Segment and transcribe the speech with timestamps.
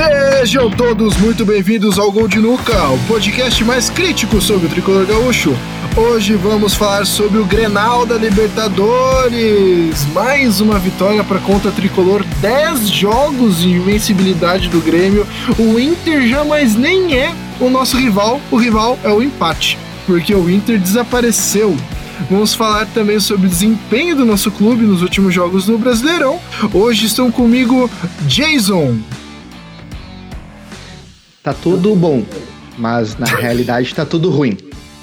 [0.00, 5.04] Sejam todos muito bem-vindos ao Gol de Nuca, o podcast mais crítico sobre o tricolor
[5.04, 5.54] gaúcho.
[5.94, 10.06] Hoje vamos falar sobre o Grenal da Libertadores.
[10.14, 15.26] Mais uma vitória para conta tricolor, 10 jogos de invencibilidade do Grêmio.
[15.58, 19.76] O Inter já mais nem é o nosso rival, o rival é o empate,
[20.06, 21.76] porque o Inter desapareceu.
[22.30, 26.40] Vamos falar também sobre o desempenho do nosso clube nos últimos jogos do Brasileirão.
[26.72, 27.90] Hoje estão comigo
[28.22, 28.96] Jason.
[31.50, 32.24] Tá tudo bom,
[32.78, 34.56] mas na realidade tá tudo ruim.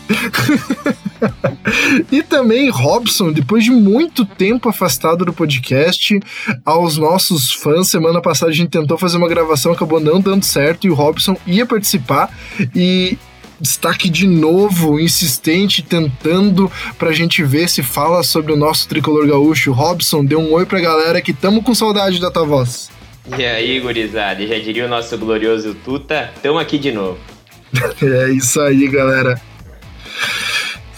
[2.10, 6.18] e também Robson, depois de muito tempo afastado do podcast,
[6.64, 10.88] aos nossos fãs, semana passada a gente tentou fazer uma gravação, acabou não dando certo
[10.88, 12.34] e o Robson ia participar
[12.74, 13.18] e
[13.60, 19.74] destaque de novo, insistente, tentando pra gente ver se fala sobre o nosso tricolor gaúcho.
[19.74, 22.90] Robson, dê um oi pra galera que tamo com saudade da tua voz.
[23.36, 27.18] E aí, gurizada, já diria o nosso glorioso Tuta, tamo aqui de novo.
[28.02, 29.40] é isso aí, galera.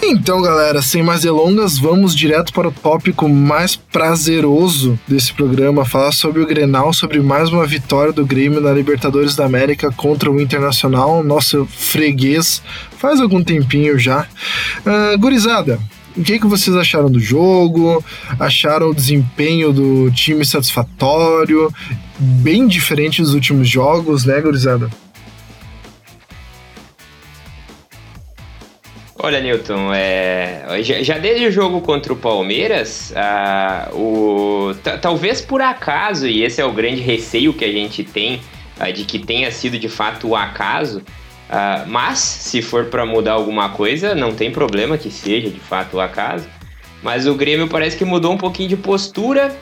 [0.02, 6.13] Então, galera, sem mais delongas, vamos direto para o tópico mais prazeroso desse programa, falar
[6.13, 10.39] sobre o Grenal, sobre mais uma vitória do Grêmio na Libertadores da América contra o
[10.39, 12.61] Internacional, nosso freguês,
[12.97, 14.25] faz algum tempinho já.
[14.86, 15.80] Uh, gurizada,
[16.16, 18.03] o que, que vocês acharam do jogo?
[18.39, 21.71] Acharam o desempenho do time satisfatório?
[22.22, 24.89] Bem diferente dos últimos jogos, né, gurizada?
[29.22, 35.61] Olha, Newton, é, já, já, desde o jogo contra o Palmeiras, ah, o, talvez por
[35.61, 38.42] acaso, e esse é o grande receio que a gente tem
[38.78, 41.02] ah, de que tenha sido de fato o acaso,
[41.50, 45.98] ah, mas se for para mudar alguma coisa, não tem problema que seja de fato
[45.98, 46.48] o acaso.
[47.02, 49.55] Mas o Grêmio parece que mudou um pouquinho de postura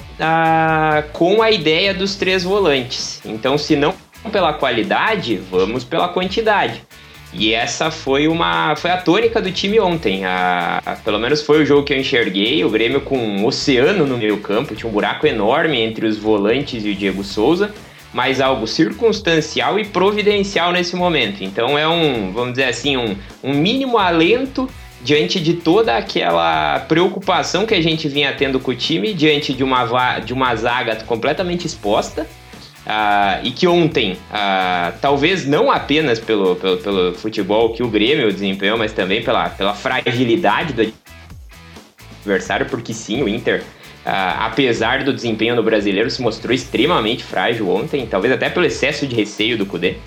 [1.14, 3.22] com a ideia dos três volantes.
[3.26, 3.94] Então, se não
[4.32, 6.82] pela qualidade, vamos pela quantidade.
[7.34, 10.26] E essa foi uma foi a tônica do time ontem.
[10.26, 12.64] A, a, pelo menos foi o jogo que eu enxerguei.
[12.64, 16.86] O Grêmio com um oceano no meio campo, tinha um buraco enorme entre os volantes
[16.86, 17.74] e o Diego Souza,
[18.14, 21.44] mas algo circunstancial e providencial nesse momento.
[21.44, 24.70] Então é um, vamos dizer assim, um, um mínimo alento
[25.02, 29.64] diante de toda aquela preocupação que a gente vinha tendo com o time, diante de
[29.64, 32.28] uma, de uma zaga completamente exposta
[32.88, 38.32] Uh, e que ontem, uh, talvez não apenas pelo, pelo, pelo, futebol que o Grêmio
[38.32, 40.94] desempenhou, mas também pela, pela fragilidade do
[42.22, 47.70] adversário, porque sim, o Inter, uh, apesar do desempenho no brasileiro, se mostrou extremamente frágil
[47.70, 49.98] ontem, talvez até pelo excesso de receio do Cudê.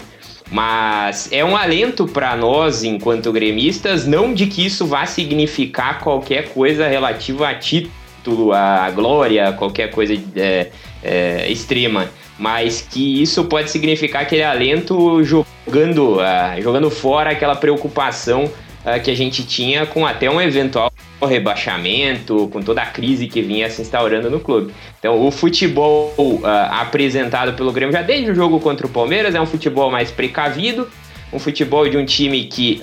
[0.50, 6.48] Mas é um alento para nós, enquanto gremistas, não de que isso vá significar qualquer
[6.48, 10.70] coisa relativa a título, a glória, qualquer coisa é,
[11.02, 12.10] é, extrema.
[12.36, 18.50] Mas que isso pode significar aquele alento jogando, uh, jogando fora aquela preocupação
[18.84, 20.92] uh, que a gente tinha com até um eventual
[21.22, 24.72] rebaixamento, com toda a crise que vinha se instaurando no clube.
[24.98, 29.40] Então, o futebol uh, apresentado pelo Grêmio já desde o jogo contra o Palmeiras é
[29.40, 30.88] um futebol mais precavido,
[31.32, 32.80] um futebol de um time que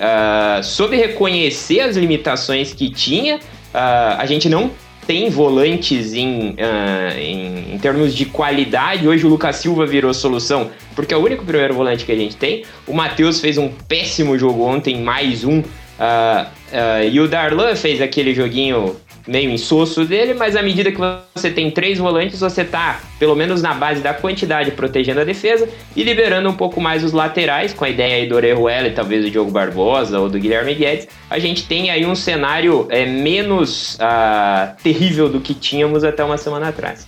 [0.62, 3.38] soube reconhecer as limitações que tinha.
[3.74, 4.70] a gente não
[5.08, 9.08] tem volantes em, uh, em, em, termos de qualidade.
[9.08, 12.36] Hoje o Lucas Silva virou solução, porque é o único primeiro volante que a gente
[12.36, 12.62] tem.
[12.86, 15.62] O Matheus fez um péssimo jogo ontem, mais um.
[15.98, 18.96] Uh, uh, e o Darlan fez aquele joguinho
[19.28, 20.98] meio insosso dele, mas à medida que
[21.34, 25.68] você tem três volantes, você tá, pelo menos na base da quantidade, protegendo a defesa
[25.94, 29.24] e liberando um pouco mais os laterais, com a ideia aí do Orejuela e talvez
[29.24, 33.96] do Diogo Barbosa ou do Guilherme Guedes, a gente tem aí um cenário é, menos
[33.96, 37.06] uh, terrível do que tínhamos até uma semana atrás.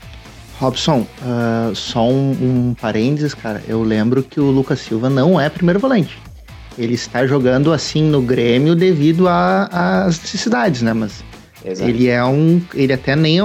[0.59, 3.63] Robson, uh, só um, um parênteses, cara.
[3.67, 6.19] Eu lembro que o Lucas Silva não é primeiro volante.
[6.81, 10.95] Ele está jogando assim no Grêmio devido às necessidades, né?
[10.95, 11.23] Mas
[11.65, 11.91] Exato.
[11.91, 12.61] Ele é um.
[12.75, 13.43] Ele até nem é,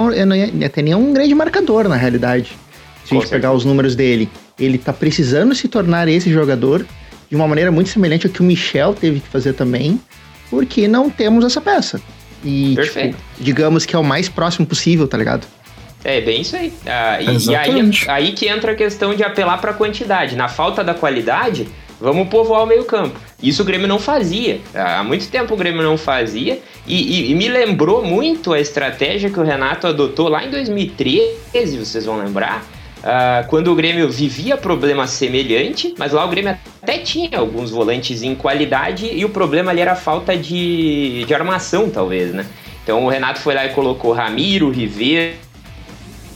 [0.48, 2.56] ele até nem é um grande marcador, na realidade.
[3.04, 3.30] Se Com a gente certeza.
[3.30, 4.28] pegar os números dele.
[4.58, 6.86] Ele tá precisando se tornar esse jogador
[7.28, 10.00] de uma maneira muito semelhante ao que o Michel teve que fazer também,
[10.48, 12.00] porque não temos essa peça.
[12.42, 15.46] E, tipo, digamos que é o mais próximo possível, tá ligado?
[16.04, 16.72] É bem isso aí.
[16.86, 20.36] Ah, e, e aí, aí que entra a questão de apelar para quantidade.
[20.36, 21.66] Na falta da qualidade,
[22.00, 23.18] vamos povoar o meio-campo.
[23.42, 24.60] Isso o Grêmio não fazia.
[24.74, 26.60] Há muito tempo o Grêmio não fazia.
[26.86, 31.78] E, e, e, me lembrou muito a estratégia que o Renato adotou lá em 2013,
[31.78, 32.64] vocês vão lembrar.
[32.98, 38.22] Uh, quando o Grêmio vivia problema semelhante, mas lá o Grêmio até tinha alguns volantes
[38.22, 42.46] em qualidade e o problema ali era a falta de, de armação, talvez, né?
[42.82, 45.36] Então o Renato foi lá e colocou Ramiro, Ribeiro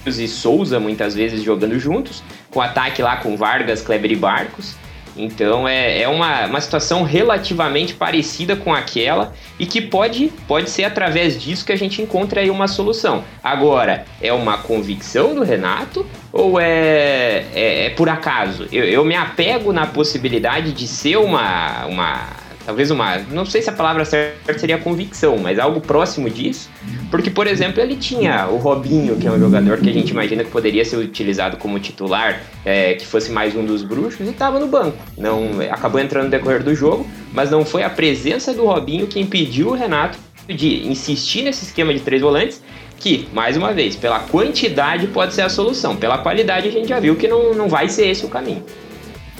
[0.06, 4.74] e Souza muitas vezes jogando juntos com ataque lá com Vargas, Kleber e Barcos.
[5.16, 10.84] Então é, é uma, uma situação relativamente parecida com aquela e que pode, pode ser
[10.84, 13.24] através disso que a gente encontra aí uma solução.
[13.42, 18.68] Agora, é uma convicção do Renato ou é, é, é por acaso?
[18.72, 22.28] Eu, eu me apego na possibilidade de ser uma, uma
[22.64, 26.70] talvez uma, não sei se a palavra certa seria convicção, mas algo próximo disso,
[27.10, 30.44] porque por exemplo ele tinha o Robinho, que é um jogador que a gente imagina
[30.44, 34.58] que poderia ser utilizado como titular, é, que fosse mais um dos bruxos e estava
[34.58, 38.64] no banco, não acabou entrando no decorrer do jogo, mas não foi a presença do
[38.64, 40.18] Robinho que impediu o Renato
[40.48, 42.62] de insistir nesse esquema de três volantes
[42.98, 47.00] que, mais uma vez, pela quantidade pode ser a solução, pela qualidade a gente já
[47.00, 48.62] viu que não, não vai ser esse o caminho.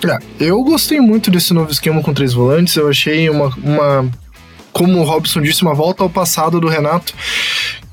[0.05, 2.77] É, eu gostei muito desse novo esquema com três volantes.
[2.77, 4.11] Eu achei uma, uma,
[4.73, 7.15] como o Robson disse, uma volta ao passado do Renato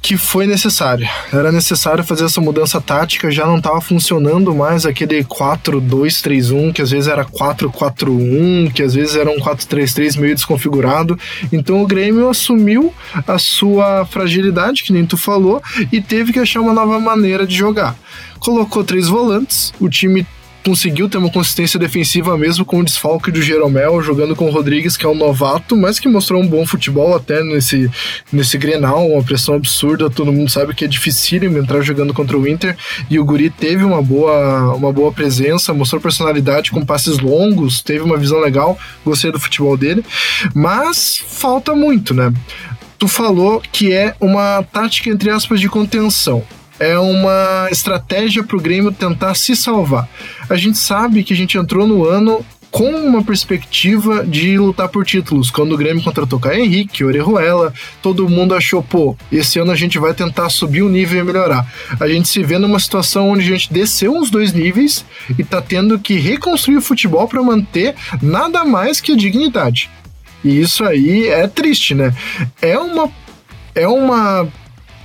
[0.08, 1.10] que foi necessária.
[1.34, 6.92] Era necessário fazer essa mudança tática, já não estava funcionando mais aquele 4-2-3-1, que às
[6.92, 11.20] vezes era 4-4-1, que às vezes era um 4-3-3 meio desconfigurado.
[11.52, 12.94] Então o Grêmio assumiu
[13.28, 15.62] a sua fragilidade, que nem tu falou,
[15.92, 17.94] e teve que achar uma nova maneira de jogar.
[18.40, 20.26] Colocou três volantes, o time
[20.68, 24.98] conseguiu ter uma consistência defensiva mesmo com o desfalque do Jeromel, jogando com o Rodrigues,
[24.98, 27.90] que é um novato, mas que mostrou um bom futebol até nesse,
[28.34, 32.46] nesse Grenal, uma pressão absurda, todo mundo sabe que é difícil entrar jogando contra o
[32.46, 32.76] Inter,
[33.10, 38.04] e o Guri teve uma boa, uma boa presença, mostrou personalidade com passes longos, teve
[38.04, 40.04] uma visão legal, gostei do futebol dele,
[40.54, 42.34] mas falta muito, né?
[43.00, 46.44] Tu falou que é uma tática, entre aspas, de contenção
[46.80, 50.08] é uma estratégia para o Grêmio tentar se salvar.
[50.50, 55.06] A gente sabe que a gente entrou no ano com uma perspectiva de lutar por
[55.06, 55.50] títulos.
[55.50, 59.98] Quando o Grêmio contratou Caio Henrique, Orejuela, todo mundo achou, pô, esse ano a gente
[59.98, 61.66] vai tentar subir o nível e melhorar.
[62.00, 65.06] A gente se vê numa situação onde a gente desceu uns dois níveis
[65.38, 69.90] e tá tendo que reconstruir o futebol para manter nada mais que a dignidade.
[70.44, 72.14] E isso aí é triste, né?
[72.62, 73.10] É uma
[73.74, 74.48] é uma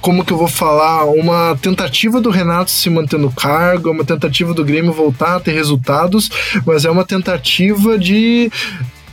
[0.02, 4.52] como que eu vou falar, uma tentativa do Renato se manter no cargo, uma tentativa
[4.52, 6.28] do Grêmio voltar a ter resultados,
[6.66, 8.50] mas é uma tentativa de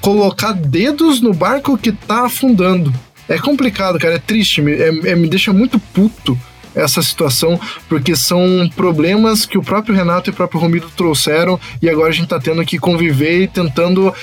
[0.02, 2.92] colocar dedos no barco que tá afundando.
[3.28, 6.38] É complicado, cara, é triste, é, é, me deixa muito puto
[6.76, 11.90] essa situação, porque são problemas que o próprio Renato e o próprio Romildo trouxeram e
[11.90, 14.14] agora a gente está tendo que conviver e tentando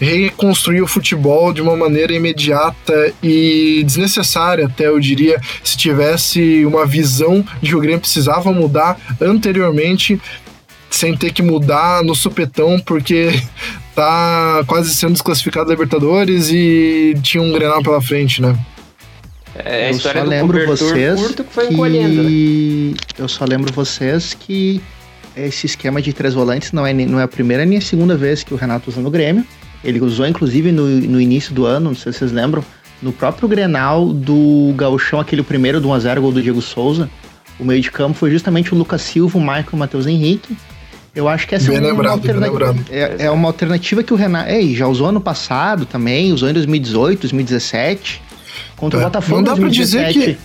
[0.00, 6.86] reconstruir o futebol de uma maneira imediata e desnecessária, até eu diria, se tivesse uma
[6.86, 10.20] visão de que o Grêmio precisava mudar anteriormente
[10.90, 13.40] sem ter que mudar no supetão, porque
[13.94, 18.56] tá quase sendo desclassificado da Libertadores e tinha um Grenal pela frente, né?
[19.64, 21.74] É a eu história só do lembro vocês curto que foi que...
[21.74, 22.22] encolhendo.
[22.22, 22.94] Né?
[23.18, 24.80] Eu só lembro vocês que
[25.36, 28.42] esse esquema de três volantes não é, não é a primeira nem a segunda vez
[28.42, 29.44] que o Renato usa no Grêmio.
[29.84, 32.64] Ele usou inclusive no, no início do ano, não sei se vocês lembram,
[33.02, 37.10] no próprio Grenal do Gauchão, aquele primeiro do 1x0 gol do Diego Souza.
[37.58, 40.56] O meio de campo foi justamente o Lucas Silva, o Michael e o Matheus Henrique.
[41.14, 44.16] Eu acho que essa bem é, uma lembrado, alternativa, é, é, uma alternativa que o
[44.16, 44.50] Renato.
[44.50, 48.25] É, já usou ano passado também, usou em 2018, 2017
[48.76, 49.02] contra é.
[49.02, 49.36] o Botafogo.
[49.36, 50.38] Não dá pra dizer que.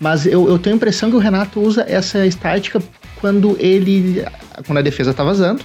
[0.00, 2.80] Mas eu, eu tenho a impressão que o Renato usa essa estática
[3.20, 4.24] quando ele.
[4.66, 5.62] Quando a defesa tá vazando.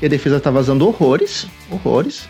[0.00, 1.46] E a defesa tá vazando horrores.
[1.70, 2.28] Horrores.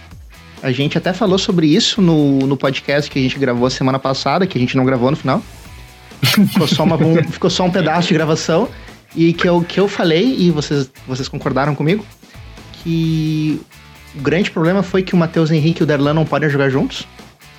[0.63, 4.47] A gente até falou sobre isso no, no podcast que a gente gravou semana passada,
[4.47, 5.43] que a gente não gravou no final.
[6.23, 8.69] Ficou só, uma, um, ficou só um pedaço de gravação.
[9.15, 12.07] E que eu, que eu falei, e vocês, vocês concordaram comigo,
[12.83, 13.61] que
[14.15, 17.07] o grande problema foi que o Matheus Henrique e o Derlan não podem jogar juntos.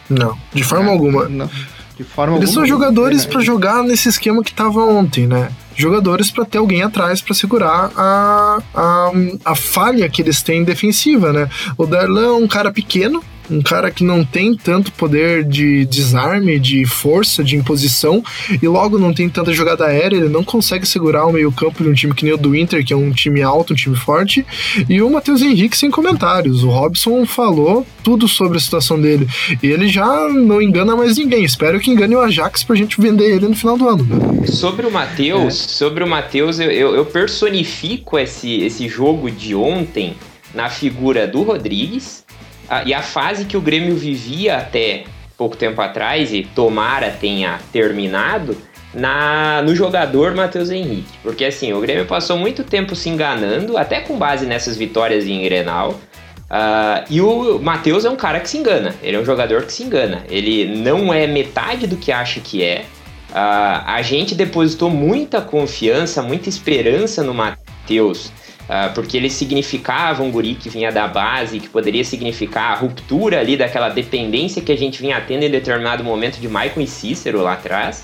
[0.09, 1.27] Não, de forma é, alguma.
[1.29, 1.49] Não.
[1.97, 2.53] De forma Eles alguma.
[2.53, 5.51] são jogadores é, para jogar nesse esquema que tava ontem, né?
[5.75, 9.11] Jogadores para ter alguém atrás para segurar a, a,
[9.45, 11.49] a falha que eles têm defensiva, né?
[11.77, 16.59] O Darlan é um cara pequeno, um cara que não tem tanto poder de desarme,
[16.59, 18.23] de força, de imposição,
[18.61, 21.93] e logo não tem tanta jogada aérea, ele não consegue segurar o meio-campo de um
[21.93, 24.45] time que nem o do Inter, que é um time alto, um time forte,
[24.89, 26.63] e o Matheus Henrique sem comentários.
[26.63, 29.27] O Robson falou tudo sobre a situação dele,
[29.61, 31.43] e ele já não engana mais ninguém.
[31.43, 34.45] Espero que engane o Ajax pra gente vender ele no final do ano.
[34.47, 35.67] Sobre o Matheus, é.
[35.67, 40.15] sobre o Matheus, eu, eu, eu personifico esse, esse jogo de ontem
[40.53, 42.22] na figura do Rodrigues,
[42.69, 45.05] a, e a fase que o Grêmio vivia até
[45.37, 48.55] pouco tempo atrás, e tomara tenha terminado,
[48.93, 51.11] na, no jogador Matheus Henrique.
[51.21, 55.41] Porque assim, o Grêmio passou muito tempo se enganando, até com base nessas vitórias em
[55.43, 55.99] Grenal.
[56.43, 59.73] Uh, e o Matheus é um cara que se engana, ele é um jogador que
[59.73, 60.23] se engana.
[60.29, 62.85] Ele não é metade do que acha que é.
[63.31, 68.31] Uh, a gente depositou muita confiança, muita esperança no Matheus
[68.93, 73.57] porque ele significava um guri que vinha da base, que poderia significar a ruptura ali
[73.57, 77.53] daquela dependência que a gente vinha tendo em determinado momento de Maicon e Cícero lá
[77.53, 78.03] atrás.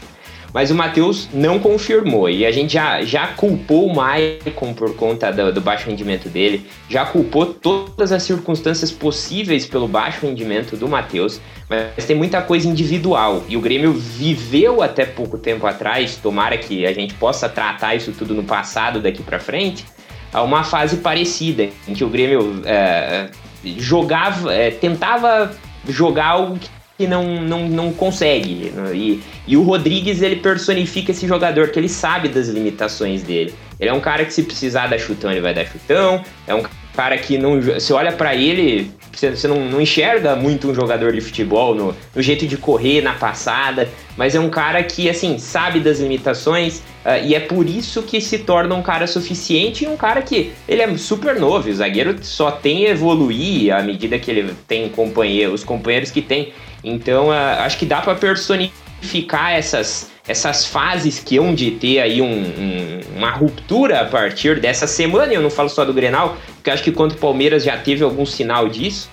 [0.53, 5.31] Mas o Matheus não confirmou e a gente já, já culpou o Maicon por conta
[5.31, 10.87] do, do, baixo rendimento dele, já culpou todas as circunstâncias possíveis pelo baixo rendimento do
[10.87, 11.39] Matheus,
[11.69, 16.85] mas tem muita coisa individual e o Grêmio viveu até pouco tempo atrás, tomara que
[16.85, 19.85] a gente possa tratar isso tudo no passado daqui para frente,
[20.33, 23.29] a uma fase parecida, em que o Grêmio é,
[23.77, 25.51] jogava, é, tentava
[25.87, 26.59] jogar algo
[26.97, 28.73] que não, não, não consegue.
[28.93, 33.55] E, e o Rodrigues, ele personifica esse jogador, que ele sabe das limitações dele.
[33.79, 36.21] Ele é um cara que se precisar dar chutão, ele vai dar chutão.
[36.45, 36.61] É um
[36.99, 37.61] cara que não.
[37.61, 42.21] Você olha para ele, você, não, não, enxerga muito um jogador de futebol no, no,
[42.21, 43.87] jeito de correr, na passada,
[44.17, 48.19] mas é um cara que, assim, sabe das limitações uh, e é por isso que
[48.19, 51.69] se torna um cara suficiente e um cara que ele é super novo.
[51.69, 56.21] O zagueiro só tem a evoluir à medida que ele tem companheiro, os companheiros que
[56.21, 56.51] tem.
[56.83, 62.21] Então, uh, acho que dá para personificar essas essas fases que hão de ter aí
[62.21, 66.69] um, um, uma ruptura a partir dessa semana, eu não falo só do Grenal, porque
[66.69, 69.09] acho que contra o Palmeiras já teve algum sinal disso.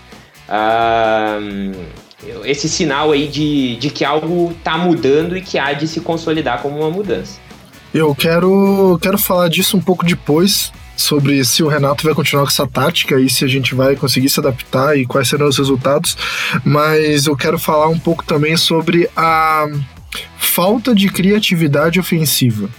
[0.46, 1.74] Uh,
[2.44, 6.60] esse sinal aí de, de que algo está mudando e que há de se consolidar
[6.60, 7.40] como uma mudança.
[7.94, 12.50] Eu quero, quero falar disso um pouco depois, sobre se o Renato vai continuar com
[12.50, 16.16] essa tática e se a gente vai conseguir se adaptar e quais serão os resultados,
[16.62, 19.66] mas eu quero falar um pouco também sobre a
[20.56, 22.70] falta de criatividade ofensiva.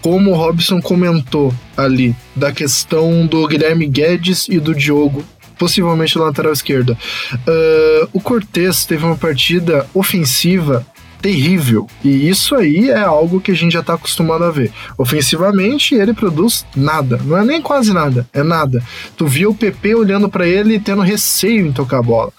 [0.00, 5.24] Como o Robson comentou ali, da questão do Guilherme Guedes e do Diogo,
[5.58, 6.96] possivelmente lateral esquerda.
[7.34, 10.86] Uh, o Cortez teve uma partida ofensiva
[11.20, 11.88] terrível.
[12.04, 14.72] E isso aí é algo que a gente já está acostumado a ver.
[14.96, 17.20] Ofensivamente, ele produz nada.
[17.24, 18.80] Não é nem quase nada, é nada.
[19.16, 22.32] Tu viu o PP olhando para ele e tendo receio em tocar a bola.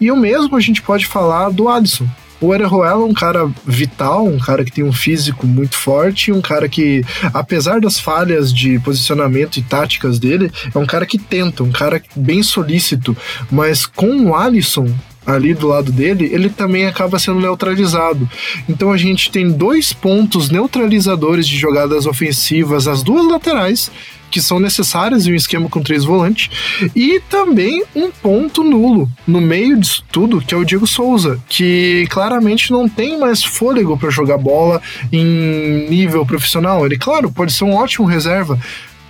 [0.00, 2.08] E o mesmo a gente pode falar do Alisson.
[2.40, 6.40] O Orejuela é um cara vital, um cara que tem um físico muito forte, um
[6.40, 11.62] cara que, apesar das falhas de posicionamento e táticas dele, é um cara que tenta,
[11.62, 13.16] um cara bem solícito,
[13.50, 14.92] mas com o Alisson
[15.26, 18.28] ali do lado dele, ele também acaba sendo neutralizado.
[18.68, 23.90] Então a gente tem dois pontos neutralizadores de jogadas ofensivas, as duas laterais,
[24.30, 26.50] que são necessárias em um esquema com três volantes,
[26.94, 32.06] e também um ponto nulo no meio disso tudo, que é o Diego Souza, que
[32.10, 34.80] claramente não tem mais fôlego para jogar bola
[35.12, 36.84] em nível profissional.
[36.84, 38.58] Ele, claro, pode ser um ótimo reserva,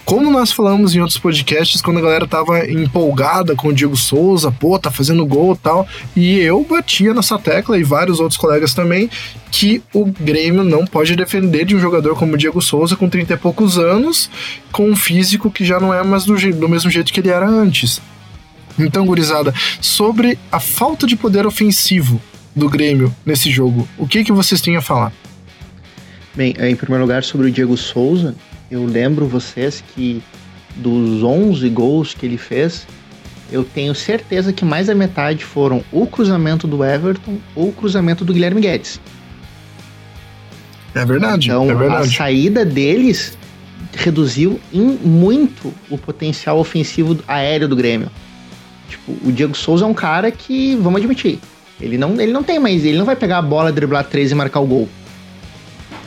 [0.06, 4.52] como nós falamos em outros podcasts, quando a galera tava empolgada com o Diego Souza,
[4.52, 8.72] pô, tá fazendo gol e tal, e eu batia nessa tecla e vários outros colegas
[8.72, 9.10] também,
[9.50, 13.34] que o Grêmio não pode defender de um jogador como o Diego Souza com 30
[13.34, 14.30] e poucos anos,
[14.70, 17.48] com um físico que já não é mais do, do mesmo jeito que ele era
[17.48, 18.00] antes.
[18.78, 22.22] Então, gurizada, sobre a falta de poder ofensivo
[22.54, 25.12] do Grêmio nesse jogo, o que, que vocês têm a falar?
[26.32, 28.36] Bem, em primeiro lugar, sobre o Diego Souza,
[28.70, 30.22] eu lembro vocês que
[30.76, 32.86] dos 11 gols que ele fez,
[33.50, 38.24] eu tenho certeza que mais da metade foram o cruzamento do Everton ou o cruzamento
[38.24, 39.00] do Guilherme Guedes.
[40.94, 41.48] É verdade.
[41.48, 42.08] Então, é verdade.
[42.08, 43.36] a saída deles
[43.94, 48.10] reduziu em muito o potencial ofensivo aéreo do Grêmio.
[48.88, 51.38] Tipo, o Diego Souza é um cara que, vamos admitir,
[51.80, 54.34] ele não, ele não tem mais, ele não vai pegar a bola, driblar três e
[54.34, 54.88] marcar o gol.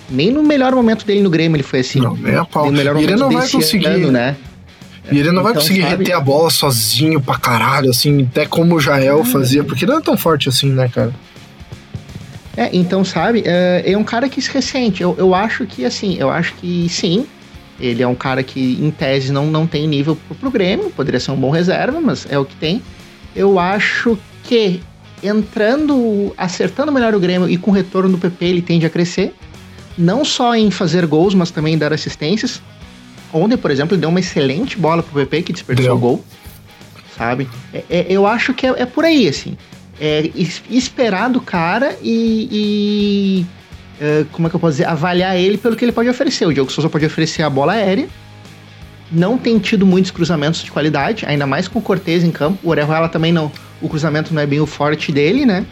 [0.09, 1.99] Nem no melhor momento dele no Grêmio ele foi assim.
[1.99, 2.73] Não, nem a pau.
[2.73, 3.87] E ele não vai conseguir.
[3.87, 4.35] Ano, né?
[5.11, 6.03] E ele não vai então, conseguir sabe...
[6.03, 9.97] reter a bola sozinho pra caralho, assim, até como o Jael ah, fazia, porque não
[9.97, 11.13] é tão forte assim, né, cara?
[12.55, 15.01] É, então, sabe, é, é um cara que se ressente.
[15.01, 17.25] Eu, eu acho que, assim, eu acho que sim,
[17.79, 21.19] ele é um cara que, em tese, não, não tem nível pro, pro Grêmio, poderia
[21.19, 22.81] ser um bom reserva, mas é o que tem.
[23.35, 24.81] Eu acho que
[25.23, 29.33] entrando, acertando melhor o Grêmio e com o retorno do PP, ele tende a crescer
[29.99, 32.61] não só em fazer gols, mas também em dar assistências.
[33.33, 36.25] Ontem, por exemplo, ele deu uma excelente bola pro PP que desperdiçou o gol.
[37.15, 37.49] Sabe?
[37.73, 39.57] É, é, eu acho que é, é, por aí, assim.
[39.99, 40.31] É
[40.69, 43.45] esperar do cara e, e
[43.99, 44.85] é, como é que eu posso dizer?
[44.85, 46.47] Avaliar ele pelo que ele pode oferecer.
[46.47, 48.07] O Diogo Souza pode oferecer a bola aérea.
[49.11, 52.59] Não tem tido muitos cruzamentos de qualidade, ainda mais com o Cortez em campo.
[52.63, 53.51] O Orejuela também não.
[53.81, 55.65] O cruzamento não é bem o forte dele, né?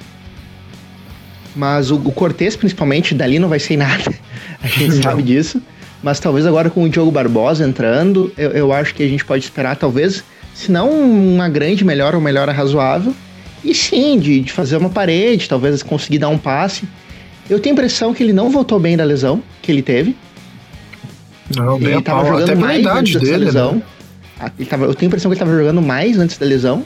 [1.58, 4.14] Mas o, o Cortez, principalmente, dali não vai ser nada.
[4.62, 5.62] A gente sabe disso.
[6.04, 9.44] Mas talvez agora com o Diogo Barbosa entrando, eu, eu acho que a gente pode
[9.44, 10.24] esperar, talvez,
[10.54, 13.16] se não uma grande melhora, uma melhora razoável.
[13.64, 16.88] E sim, de, de fazer uma parede, talvez conseguir dar um passe.
[17.50, 20.16] Eu tenho a impressão que ele não voltou bem da lesão que ele teve.
[21.56, 23.76] Não, ele tava jogando mais idade dele, lesão.
[23.76, 24.52] Né?
[24.60, 26.84] Ele tava, eu tenho a impressão que ele estava jogando mais antes da lesão.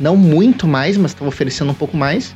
[0.00, 2.34] Não muito mais, mas estava oferecendo um pouco mais.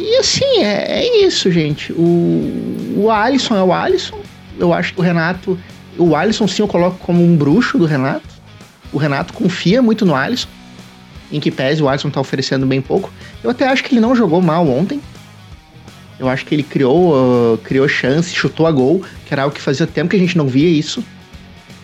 [0.00, 1.92] E assim, é, é, isso, gente.
[1.92, 4.18] O, o Alisson é o Alisson.
[4.58, 5.58] Eu acho que o Renato.
[5.98, 8.26] O Alisson, sim, eu coloco como um bruxo do Renato.
[8.90, 10.48] O Renato confia muito no Alisson.
[11.30, 13.12] Em que pese o Alisson tá oferecendo bem pouco.
[13.44, 15.00] Eu até acho que ele não jogou mal ontem.
[16.18, 19.60] Eu acho que ele criou, uh, criou chance, chutou a gol, que era algo que
[19.60, 21.04] fazia tempo que a gente não via isso.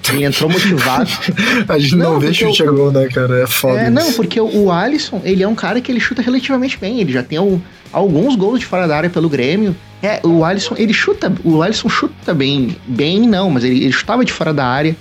[0.08, 1.10] Ele entrou motivado.
[1.68, 3.42] a gente não, não vê chute a gol, né, cara?
[3.42, 3.80] É foda.
[3.80, 7.00] É, não, porque o, Alisson, ele é um cara que ele chuta relativamente bem.
[7.00, 7.60] Ele já tem um,
[7.96, 9.74] alguns gols de fora da área pelo Grêmio.
[10.02, 14.22] É, o Alisson, ele chuta, o Alisson chuta bem, bem não, mas ele, ele chutava
[14.22, 14.94] de fora da área.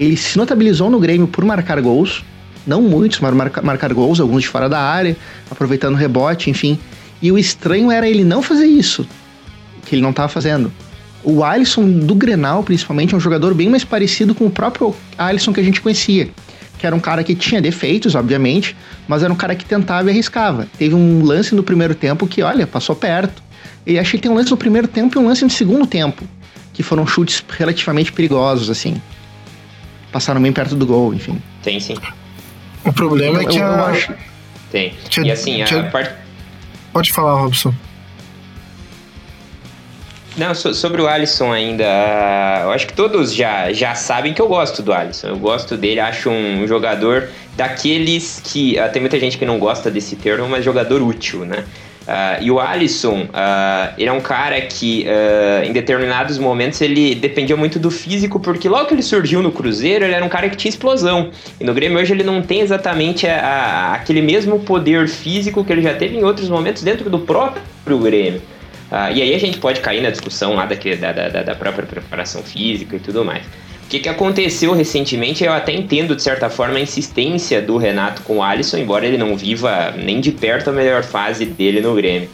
[0.00, 2.24] Ele se notabilizou no Grêmio por marcar gols.
[2.66, 5.14] Não muitos, mas marcar, marcar gols, alguns de fora da área,
[5.50, 6.78] aproveitando o rebote, enfim.
[7.20, 9.06] E o estranho era ele não fazer isso,
[9.84, 10.72] que ele não estava fazendo.
[11.22, 15.52] O Alisson do Grenal, principalmente, é um jogador bem mais parecido com o próprio Alisson
[15.52, 16.30] que a gente conhecia.
[16.78, 20.12] Que era um cara que tinha defeitos, obviamente, mas era um cara que tentava e
[20.12, 20.66] arriscava.
[20.78, 23.42] Teve um lance no primeiro tempo que, olha, passou perto.
[23.86, 26.22] E achei que tem um lance no primeiro tempo e um lance no segundo tempo,
[26.72, 29.00] que foram chutes relativamente perigosos, assim.
[30.12, 31.42] Passaram bem perto do gol, enfim.
[31.62, 31.96] Tem sim.
[32.84, 33.68] O problema eu, é que eu, a...
[33.68, 34.14] eu acho.
[34.70, 34.92] Tem.
[35.24, 36.12] e assim, a parte
[36.92, 37.72] Pode falar, Robson.
[40.38, 41.84] Não, sobre o Alisson ainda,
[42.62, 45.26] eu acho que todos já, já sabem que eu gosto do Alisson.
[45.26, 48.78] Eu gosto dele, acho um jogador daqueles que.
[48.78, 51.64] Uh, tem muita gente que não gosta desse termo, mas jogador útil, né?
[52.08, 57.16] Uh, e o Alisson, uh, ele é um cara que uh, em determinados momentos ele
[57.16, 60.48] dependia muito do físico, porque logo que ele surgiu no Cruzeiro, ele era um cara
[60.48, 61.30] que tinha explosão.
[61.60, 65.72] E no Grêmio hoje ele não tem exatamente a, a, aquele mesmo poder físico que
[65.72, 68.40] ele já teve em outros momentos dentro do próprio Grêmio.
[68.90, 70.76] E aí a gente pode cair na discussão lá da,
[71.12, 73.44] da, da própria preparação física e tudo mais.
[73.88, 78.22] O que, que aconteceu recentemente, eu até entendo de certa forma a insistência do Renato
[78.22, 81.94] com o Alisson, embora ele não viva nem de perto a melhor fase dele no
[81.94, 82.28] Grêmio.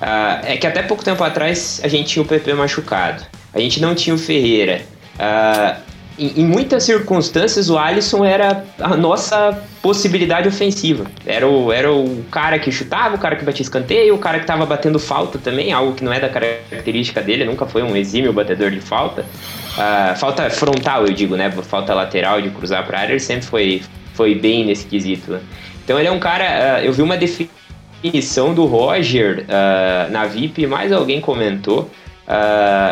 [0.00, 3.80] Uh, é que até pouco tempo atrás a gente tinha o PP machucado, a gente
[3.80, 4.82] não tinha o Ferreira.
[5.14, 11.06] Uh, em, em, muitas circunstâncias o Alisson era a nossa possibilidade ofensiva.
[11.26, 14.44] Era o, era o cara que chutava, o cara que batia escanteio, o cara que
[14.44, 18.32] estava batendo falta também, algo que não é da característica dele, nunca foi um exímio
[18.32, 19.22] batedor de falta.
[19.22, 21.50] Uh, falta frontal, eu digo, né?
[21.50, 23.82] Falta lateral de cruzar para área, ele sempre foi,
[24.14, 25.32] foi bem nesse quesito.
[25.32, 25.40] Né?
[25.84, 26.80] Então ele é um cara.
[26.80, 31.90] Uh, eu vi uma definição do Roger uh, na VIP, mais alguém comentou.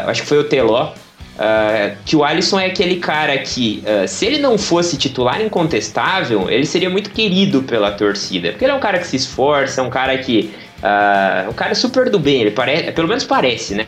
[0.07, 0.93] acho que foi o Teló.
[2.05, 6.91] Que o Alisson é aquele cara que, se ele não fosse titular incontestável, ele seria
[6.91, 8.51] muito querido pela torcida.
[8.51, 10.51] Porque ele é um cara que se esforça, um cara que.
[11.49, 13.87] um cara super do bem, ele parece, pelo menos parece, né?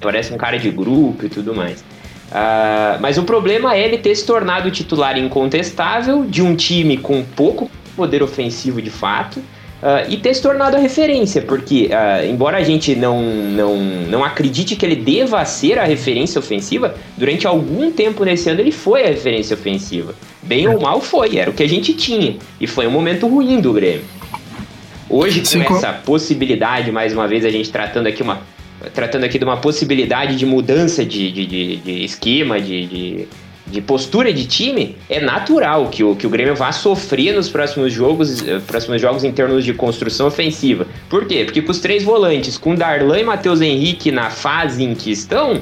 [0.00, 1.80] parece um cara de grupo e tudo mais.
[2.28, 7.24] Uh, mas o problema é ele ter se tornado titular incontestável de um time com
[7.24, 9.42] pouco poder ofensivo de fato.
[9.80, 14.24] Uh, e ter se tornado a referência, porque uh, embora a gente não, não, não
[14.24, 19.04] acredite que ele deva ser a referência ofensiva, durante algum tempo nesse ano ele foi
[19.04, 20.16] a referência ofensiva.
[20.42, 22.36] Bem ou mal foi, era o que a gente tinha.
[22.60, 24.04] E foi um momento ruim do Grêmio.
[25.08, 28.40] Hoje, com Sim, essa possibilidade, mais uma vez, a gente tratando aqui uma
[28.94, 33.28] tratando aqui de uma possibilidade de mudança de, de, de, de esquema, de, de,
[33.70, 37.92] de, postura de time, é natural que o, que o Grêmio vá sofrer nos próximos
[37.92, 40.86] jogos, eh, próximos jogos em termos de construção ofensiva.
[41.08, 41.44] Por quê?
[41.44, 45.60] Porque com os três volantes, com Darlan e Matheus Henrique na fase em que estão,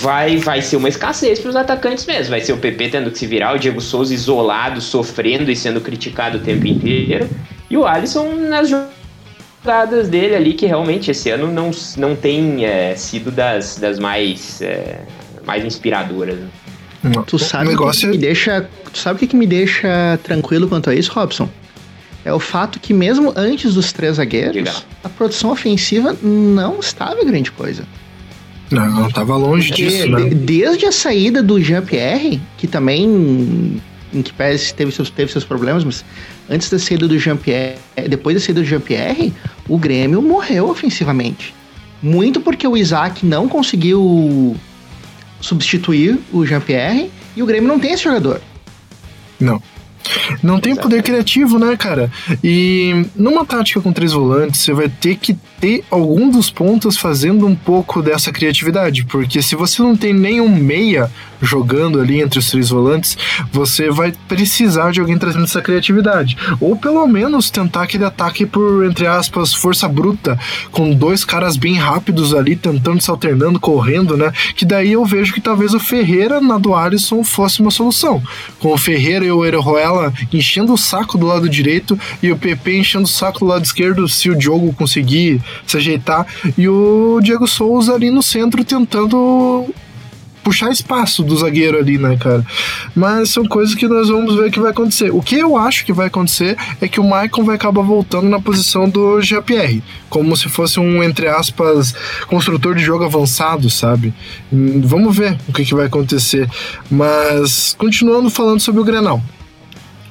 [0.00, 2.30] vai, vai ser uma escassez para os atacantes mesmo.
[2.30, 5.80] Vai ser o PP tendo que se virar, o Diego Souza isolado, sofrendo e sendo
[5.80, 7.28] criticado o tempo inteiro,
[7.70, 12.94] e o Alisson nas jogadas dele ali que realmente esse ano não, não tem é,
[12.96, 15.00] sido das, das mais, é,
[15.44, 16.38] mais inspiradoras.
[17.02, 17.22] Não.
[17.24, 20.18] Tu sabe o negócio que, que me deixa, tu sabe o que, que me deixa
[20.22, 21.48] tranquilo quanto a isso, Robson?
[22.24, 24.72] É o fato que mesmo antes dos três zagueiros, Diga.
[25.02, 27.84] a produção ofensiva não estava grande coisa.
[28.70, 30.30] Não, não estava longe Porque disso, né?
[30.30, 33.80] Desde a saída do Jean-Pierre, que também
[34.14, 36.04] em que pese teve seus, teve seus problemas, mas
[36.48, 39.32] antes da saída do Jean-Pierre, depois da saída do Jean-Pierre,
[39.68, 41.54] o Grêmio morreu ofensivamente.
[42.02, 44.56] Muito porque o Isaac não conseguiu
[45.42, 48.40] substituir o Jean-Pierre e o Grêmio não tem esse jogador.
[49.38, 49.62] Não.
[50.42, 52.10] Não tem poder criativo, né, cara?
[52.42, 57.46] E numa tática com três volantes, você vai ter que ter algum dos pontos fazendo
[57.46, 61.08] um pouco dessa criatividade, porque se você não tem nenhum meia
[61.40, 63.16] jogando ali entre os três volantes,
[63.52, 68.84] você vai precisar de alguém trazendo essa criatividade, ou pelo menos tentar aquele ataque por
[68.84, 70.36] entre aspas força bruta,
[70.72, 74.32] com dois caras bem rápidos ali tentando se alternando, correndo, né?
[74.56, 78.20] Que daí eu vejo que talvez o Ferreira na do Alisson fosse uma solução,
[78.58, 82.78] com o Ferreira e o Eroela enchendo o saco do lado direito e o PP
[82.78, 86.26] enchendo o saco do lado esquerdo se o Diogo conseguir se ajeitar.
[86.56, 89.72] E o Diego Souza ali no centro tentando
[90.42, 92.44] puxar espaço do zagueiro ali, né, cara?
[92.94, 95.10] Mas são coisas que nós vamos ver que vai acontecer.
[95.10, 98.40] O que eu acho que vai acontecer é que o Maicon vai acabar voltando na
[98.40, 101.94] posição do GPR, como se fosse um, entre aspas,
[102.26, 104.12] construtor de jogo avançado, sabe?
[104.52, 106.48] Hum, vamos ver o que, que vai acontecer.
[106.90, 109.22] Mas, continuando falando sobre o Grenal.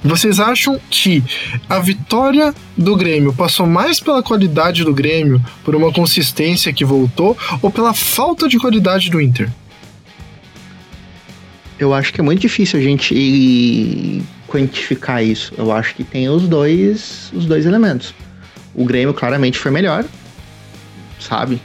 [0.04, 1.24] Vocês acham que
[1.70, 7.38] a vitória do Grêmio passou mais pela qualidade do Grêmio, por uma consistência que voltou,
[7.62, 9.50] ou pela falta de qualidade do Inter?
[11.78, 15.54] Eu acho que é muito difícil a gente quantificar isso.
[15.56, 18.14] Eu acho que tem os dois, os dois elementos.
[18.74, 20.04] O Grêmio claramente foi melhor,
[21.20, 21.62] sabe?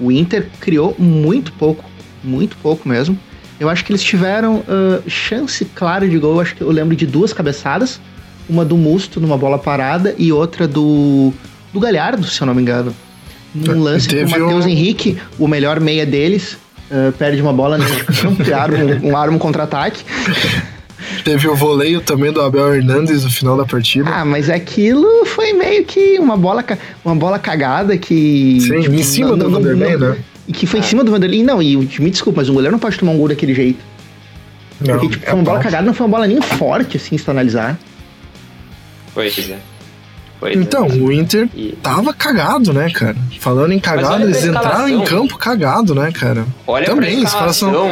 [0.00, 1.84] O Inter criou muito pouco,
[2.24, 3.18] muito pouco mesmo.
[3.62, 6.40] Eu acho que eles tiveram uh, chance clara de gol.
[6.40, 8.00] Acho que eu lembro de duas cabeçadas.
[8.48, 11.32] Uma do Musto numa bola parada e outra do,
[11.72, 12.92] do Galhardo, se eu não me engano.
[13.54, 14.68] Num lance com o Matheus um...
[14.68, 16.58] Henrique, o melhor meia deles,
[16.90, 20.02] uh, perde uma bola no campo arma um, um, arma um contra-ataque.
[21.24, 24.10] Teve o voleio também do Abel Hernandes no final da partida.
[24.10, 26.64] Ah, mas aquilo foi meio que uma bola,
[27.04, 28.60] uma bola cagada que.
[28.60, 30.16] Sim, tipo, em cima não, do Vanderlei, né?
[30.46, 31.42] E que foi em cima do Vanderlei.
[31.42, 33.84] Não, e me desculpa, mas um goleiro não pode tomar um gol daquele jeito.
[34.80, 37.16] Não, Porque, tipo, é foi uma bola cagada, não foi uma bola nem forte, assim,
[37.16, 37.78] se tu analisar.
[39.14, 39.58] Pois é.
[40.40, 40.94] Pois então, é.
[40.94, 41.78] o Inter e...
[41.80, 43.16] tava cagado, né, cara?
[43.38, 46.44] Falando em cagado, eles entraram em campo cagado, né, cara?
[46.66, 47.88] Olha Também, escalação.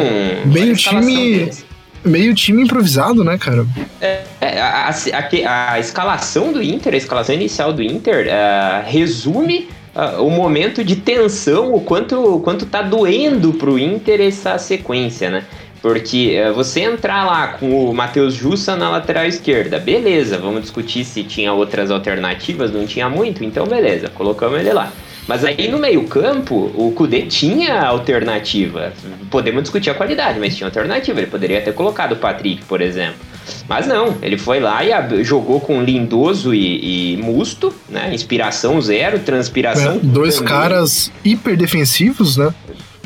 [0.47, 1.39] Meio time.
[1.39, 1.65] Deles.
[2.03, 3.65] Meio time improvisado, né, cara?
[4.01, 4.25] É,
[4.59, 10.23] a, a, a, a, escalação do Inter, a escalação inicial do Inter, uh, resume uh,
[10.25, 15.45] o momento de tensão, o quanto, o quanto tá doendo pro Inter essa sequência, né?
[15.83, 21.05] Porque uh, você entrar lá com o Matheus Jussa na lateral esquerda, beleza, vamos discutir
[21.05, 24.93] se tinha outras alternativas, não tinha muito, então beleza, colocamos ele lá.
[25.31, 28.93] Mas aí no meio-campo, o Kudê tinha alternativa.
[29.31, 31.21] Podemos discutir a qualidade, mas tinha alternativa.
[31.21, 33.30] Ele poderia ter colocado o Patrick, por exemplo.
[33.69, 38.13] Mas não, ele foi lá e jogou com Lindoso e, e Musto, né?
[38.13, 39.95] Inspiração zero, transpiração.
[39.95, 40.49] É, dois também.
[40.49, 42.53] caras hiper defensivos, né?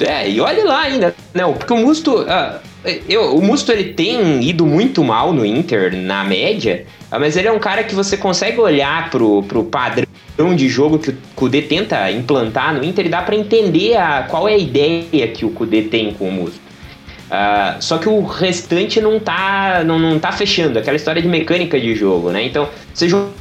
[0.00, 1.14] É, e olha lá ainda.
[1.32, 2.22] Não, porque o Musto.
[2.22, 2.74] Uh,
[3.08, 7.52] eu, o Musto ele tem ido muito mal no Inter, na média, mas ele é
[7.52, 10.06] um cara que você consegue olhar pro, pro padrão
[10.54, 14.48] de jogo que o Kudê tenta implantar no Inter e dá para entender a, qual
[14.48, 16.63] é a ideia que o Kudê tem com o Musto.
[17.34, 21.80] Uh, só que o restante não tá, não, não tá fechando, aquela história de mecânica
[21.80, 22.44] de jogo, né?
[22.44, 23.32] Então, você jogar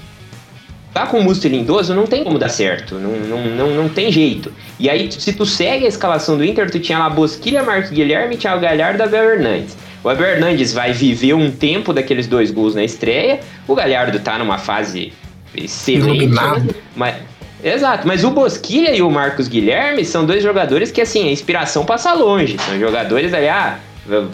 [1.12, 4.52] com o Musto lindoso não tem como dar certo, não, não, não, não tem jeito.
[4.80, 8.36] E aí, se tu segue a escalação do Inter, tu tinha lá Bosquilha, Marcos Guilherme,
[8.36, 9.78] Thiago Galhardo e Abel Hernandes.
[10.04, 14.40] O Abel Hernandes vai viver um tempo daqueles dois gols na estreia, o Galhardo tá
[14.40, 15.14] numa fase
[15.56, 16.68] excelente, né?
[16.96, 17.16] mas
[17.64, 21.86] Exato, mas o Bosquilha e o Marcos Guilherme são dois jogadores que, assim, a inspiração
[21.86, 22.58] passa longe.
[22.60, 23.80] São jogadores ali, ah,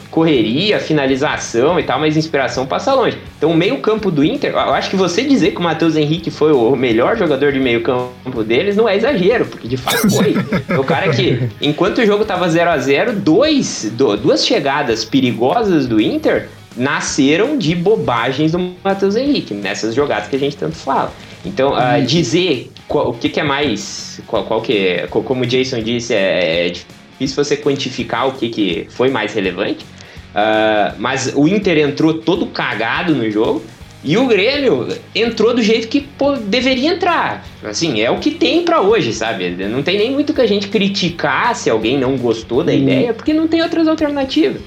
[0.10, 3.18] correria, finalização e tal, mas inspiração passa longe.
[3.38, 6.52] Então, o meio-campo do Inter, eu acho que você dizer que o Matheus Henrique foi
[6.52, 10.36] o melhor jogador de meio-campo deles não é exagero, porque de fato foi.
[10.76, 16.02] o cara que, enquanto o jogo tava 0 a 0 dois, duas chegadas perigosas do
[16.02, 21.12] Inter nasceram de bobagens do Matheus Henrique, nessas jogadas que a gente tanto fala.
[21.46, 24.20] Então, uh, dizer qual, o que, que, é mais.
[24.28, 28.50] Qual, qual que é, como o Jason disse, é, é, difícil você quantificar o que,
[28.50, 29.86] que foi mais relevante.
[30.30, 33.62] Uh, mas o Inter entrou todo cagado no jogo.
[34.02, 37.46] E o Grêmio entrou do jeito que pô, deveria entrar.
[37.62, 39.50] Assim, é o que tem para hoje, sabe?
[39.50, 42.78] Não tem nem muito que a gente criticar se alguém não gostou da hum.
[42.78, 44.62] ideia, porque não tem outras alternativas.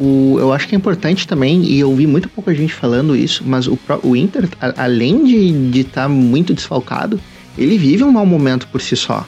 [0.00, 3.44] O, eu acho que é importante também, e eu vi muito pouca gente falando isso,
[3.46, 5.24] mas o, o Inter, a, além
[5.70, 7.20] de estar tá muito desfalcado,
[7.58, 9.26] ele vive um mau momento por si só.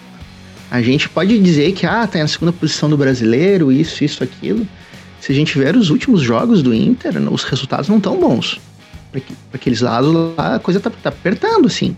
[0.70, 4.66] A gente pode dizer que, ah, tá na segunda posição do brasileiro, isso, isso, aquilo.
[5.20, 8.60] Se a gente ver os últimos jogos do Inter, os resultados não estão bons.
[9.10, 9.20] Para
[9.54, 11.96] aqueles lados lá, a coisa tá, tá apertando, assim.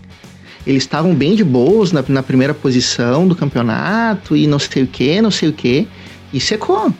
[0.65, 4.87] Eles estavam bem de boas na, na primeira posição do campeonato e não sei o
[4.87, 5.87] que, não sei o que,
[6.33, 6.91] e secou.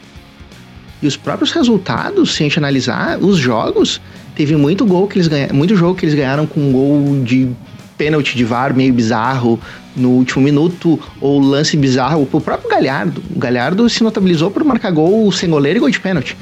[1.02, 4.00] E os próprios resultados, se a gente analisar, os jogos,
[4.36, 7.50] teve muito gol que eles ganharam, muito jogo que eles ganharam com um gol de
[7.96, 9.60] pênalti de VAR meio bizarro
[9.96, 13.22] no último minuto, ou lance bizarro, o próprio Galhardo.
[13.34, 16.36] O Galhardo se notabilizou por marcar gol sem goleiro e gol de pênalti.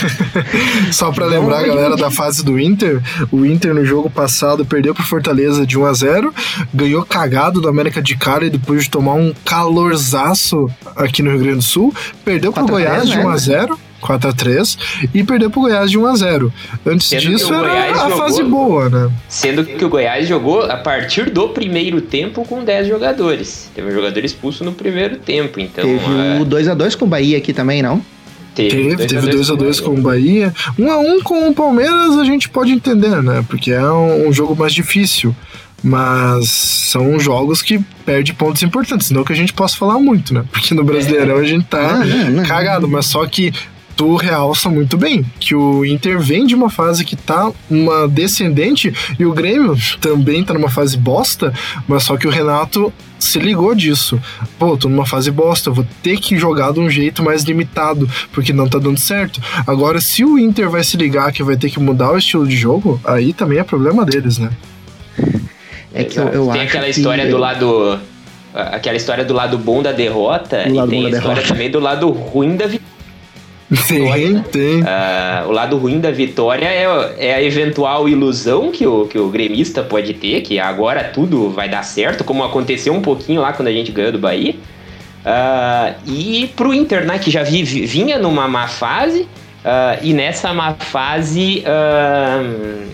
[0.92, 5.02] Só para lembrar, galera, da fase do Inter, o Inter no jogo passado perdeu pro
[5.02, 6.34] Fortaleza de 1 a 0
[6.74, 11.40] ganhou cagado do América de cara e depois de tomar um calorzaço aqui no Rio
[11.40, 11.94] Grande do Sul,
[12.24, 13.89] perdeu pro Goiás 3, de 1 a 0 né?
[14.00, 14.78] 4x3
[15.14, 16.52] e perdeu pro Goiás de 1x0.
[16.86, 19.10] Antes sendo disso era a jogou, fase boa, né?
[19.28, 23.70] Sendo que o Goiás jogou a partir do primeiro tempo com 10 jogadores.
[23.74, 25.84] Teve um jogador expulso no primeiro tempo, então.
[25.84, 28.02] Teve o 2x2 com o Bahia aqui também, não?
[28.54, 30.52] Teve, teve 2x2 com o Bahia.
[30.78, 33.44] 1x1 com o Palmeiras a gente pode entender, né?
[33.48, 35.34] Porque é um, um jogo mais difícil.
[35.82, 40.44] Mas são jogos que perde pontos importantes, não que a gente possa falar muito, né?
[40.52, 43.50] Porque no Brasileirão a gente tá não, não, cagado, mas só que
[44.00, 48.90] tu realça muito bem que o Inter vem de uma fase que tá uma descendente
[49.18, 51.52] e o Grêmio também tá numa fase bosta,
[51.86, 54.18] mas só que o Renato se ligou disso.
[54.58, 58.54] Pô, tô numa fase bosta, vou ter que jogar de um jeito mais limitado, porque
[58.54, 59.38] não tá dando certo.
[59.66, 62.56] Agora, se o Inter vai se ligar que vai ter que mudar o estilo de
[62.56, 64.48] jogo, aí também é problema deles, né?
[65.92, 67.30] É que eu, eu Tem aquela história que...
[67.30, 68.00] do lado.
[68.54, 71.42] Aquela história do lado bom da derrota, e tem a história derrota.
[71.42, 72.89] também do lado ruim da vitória
[73.86, 74.82] Tem, tem.
[74.82, 76.86] Uh, o lado ruim da vitória é,
[77.18, 81.68] é, a eventual ilusão que o, que o gremista pode ter, que agora tudo vai
[81.68, 84.56] dar certo, como aconteceu um pouquinho lá quando a gente ganhou do Bahia.
[85.24, 90.52] Uh, e pro Inter, né, que já vi, vinha numa má fase, uh, e nessa
[90.52, 91.62] má fase.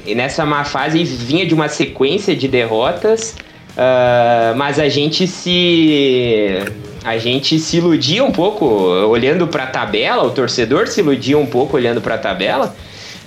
[0.04, 3.34] e nessa má fase vinha de uma sequência de derrotas.
[4.56, 6.58] mas a gente se
[7.06, 11.46] a gente se iludia um pouco olhando para a tabela, o torcedor se iludia um
[11.46, 12.74] pouco olhando para a tabela.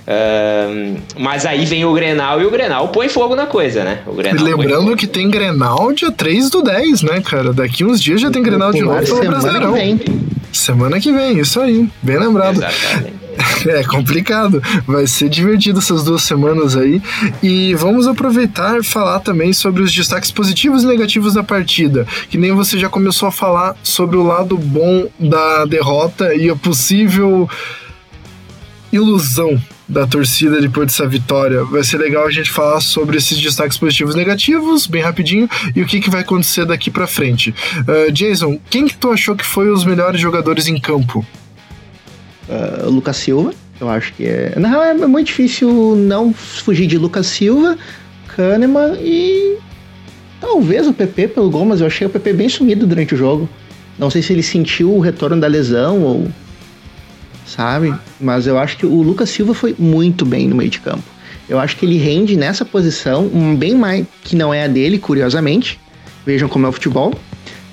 [0.00, 4.00] Uh, mas aí vem o Grenal e o Grenal põe fogo na coisa, né?
[4.06, 7.54] O Grenal lembrando que tem Grenal dia 3 do 10, né, cara?
[7.54, 9.72] Daqui uns dias já tem Grenal de novo pelo Brasileirão.
[9.72, 10.00] Que vem.
[10.52, 12.56] Semana que vem, isso aí, bem lembrado.
[12.56, 13.19] Exatamente.
[13.66, 17.00] É complicado, vai ser divertido essas duas semanas aí.
[17.42, 22.06] E vamos aproveitar falar também sobre os destaques positivos e negativos da partida.
[22.28, 26.56] Que nem você já começou a falar sobre o lado bom da derrota e a
[26.56, 27.48] possível
[28.92, 31.64] ilusão da torcida depois dessa vitória.
[31.64, 35.82] Vai ser legal a gente falar sobre esses destaques positivos e negativos, bem rapidinho, e
[35.82, 37.54] o que, que vai acontecer daqui para frente.
[37.80, 41.26] Uh, Jason, quem que tu achou que foi os melhores jogadores em campo?
[42.50, 43.52] Uh, Lucas Silva.
[43.80, 44.52] Eu acho que é.
[44.56, 47.78] Na real, é muito difícil não fugir de Lucas Silva,
[48.28, 49.56] Kahneman e.
[50.40, 53.48] Talvez o PP pelo gol, mas eu achei o PP bem sumido durante o jogo.
[53.98, 56.28] Não sei se ele sentiu o retorno da lesão ou.
[57.46, 57.94] Sabe?
[58.20, 61.02] Mas eu acho que o Lucas Silva foi muito bem no meio de campo.
[61.48, 64.98] Eu acho que ele rende nessa posição, um bem mais que não é a dele,
[64.98, 65.80] curiosamente.
[66.24, 67.12] Vejam como é o futebol.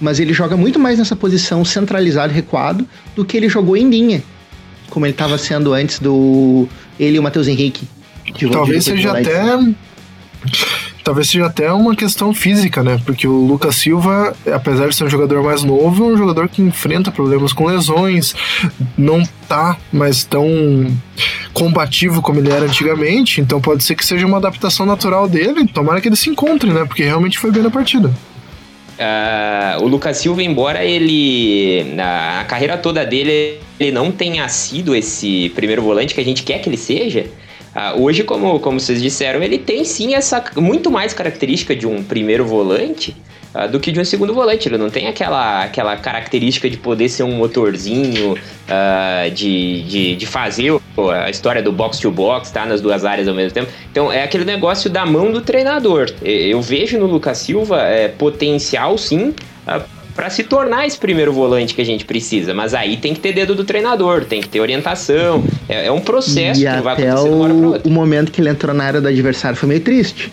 [0.02, 4.24] Mas ele joga muito mais nessa posição centralizado, recuado, do que ele jogou em linha
[4.90, 6.68] como ele estava sendo antes do.
[7.00, 7.88] Ele e o Matheus Henrique.
[8.52, 9.60] Talvez seja até.
[11.04, 13.00] Talvez seja até uma questão física, né?
[13.06, 16.62] Porque o Lucas Silva, apesar de ser um jogador mais novo, é um jogador que
[16.62, 18.36] enfrenta problemas com lesões,
[18.98, 20.46] não tá mais tão
[21.54, 25.66] combativo como ele era antigamente, então pode ser que seja uma adaptação natural dele.
[25.68, 26.84] Tomara que ele se encontre, né?
[26.84, 28.14] Porque realmente foi bem na partida.
[28.98, 35.50] Uh, o Lucas Silva, embora ele, na carreira toda dele, ele não tenha sido esse
[35.50, 37.28] primeiro volante que a gente quer que ele seja,
[37.76, 42.04] uh, hoje, como, como vocês disseram, ele tem sim essa muito mais característica de um
[42.04, 43.16] primeiro volante
[43.54, 44.68] uh, do que de um segundo volante.
[44.68, 50.26] Ele não tem aquela, aquela característica de poder ser um motorzinho, uh, de, de, de
[50.26, 50.72] fazer
[51.14, 52.66] a história do box to box, tá?
[52.66, 53.72] Nas duas áreas ao mesmo tempo.
[53.92, 56.12] Então é aquele negócio da mão do treinador.
[56.22, 59.34] Eu vejo no Lucas Silva é, potencial sim.
[59.68, 62.52] Uh, para se tornar esse primeiro volante que a gente precisa.
[62.52, 65.44] Mas aí tem que ter dedo do treinador, tem que ter orientação.
[65.70, 67.88] É, é um processo e que vai acontecer de uma hora pra outra.
[67.88, 70.32] O momento que ele entrou na área do adversário foi meio triste.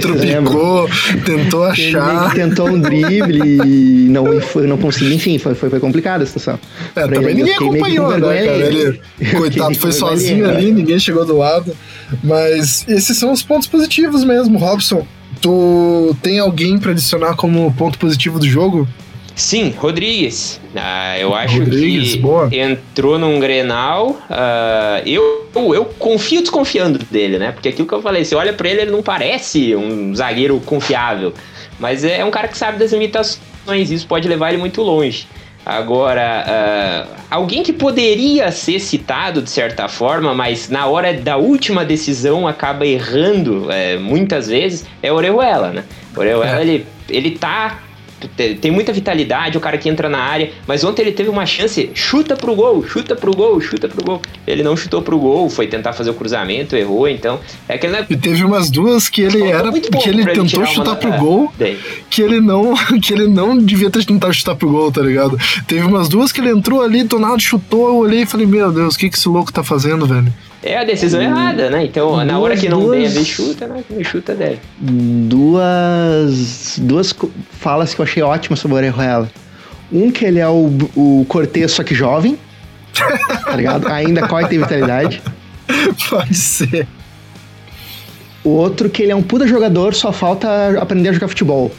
[0.00, 0.88] Trupicou,
[1.24, 2.26] tentou achar.
[2.26, 5.12] Ele tentou um drible e não, foi, não conseguiu.
[5.12, 6.58] Enfim, foi, foi, foi complicada a situação.
[6.94, 8.66] É, também ninguém acompanhou, né, cara?
[8.66, 9.00] Ele,
[9.36, 11.76] coitado, foi sozinho ali, ninguém chegou do lado.
[12.22, 15.06] Mas esses são os pontos positivos mesmo, Robson.
[15.40, 18.88] Tu tem alguém para adicionar como ponto positivo do jogo?
[19.36, 20.58] Sim, Rodrigues.
[20.74, 22.48] Ah, eu acho Rodrigues, que boa.
[22.50, 24.12] entrou num Grenal.
[24.30, 27.52] Uh, eu, eu, eu, confio desconfiando dele, né?
[27.52, 31.34] Porque aquilo que eu falei, você olha para ele, ele não parece um zagueiro confiável.
[31.78, 35.28] Mas é um cara que sabe das limitações, isso pode levar ele muito longe.
[35.66, 41.84] Agora, uh, alguém que poderia ser citado de certa forma, mas na hora da última
[41.84, 45.84] decisão acaba errando é, muitas vezes, é o Orejuela, né?
[46.16, 46.62] Orejuela, é.
[46.62, 47.80] ele, ele tá
[48.60, 51.90] tem muita vitalidade, o cara que entra na área, mas ontem ele teve uma chance,
[51.94, 54.22] chuta pro gol, chuta pro gol, chuta pro gol.
[54.46, 57.40] Ele não chutou pro gol, foi tentar fazer o cruzamento, errou, então.
[57.68, 57.96] É aquele...
[58.08, 59.70] E teve umas duas que ele era.
[59.72, 61.52] que ele tentou ele chutar pro gol,
[62.10, 62.74] que ele não.
[63.06, 65.38] Que ele não devia ter tentado chutar pro gol, tá ligado?
[65.66, 68.72] Teve umas duas que ele entrou ali, do nada chutou, eu olhei e falei, meu
[68.72, 70.32] Deus, o que, que esse louco tá fazendo, velho?
[70.66, 71.84] É a decisão hum, errada, né?
[71.84, 73.84] Então, duas, na hora que não duas, deve, chuta, né?
[73.86, 74.58] Quem chuta deve.
[74.80, 77.14] Duas, duas
[77.52, 79.30] falas que eu achei ótimas sobre o Orejuela.
[79.92, 82.36] Um que ele é o, o Cortez, só que jovem.
[82.92, 83.86] tá ligado?
[83.92, 85.22] Ainda corre tem vitalidade.
[86.10, 86.88] Pode ser.
[88.42, 91.70] O outro que ele é um puta jogador, só falta aprender a jogar futebol.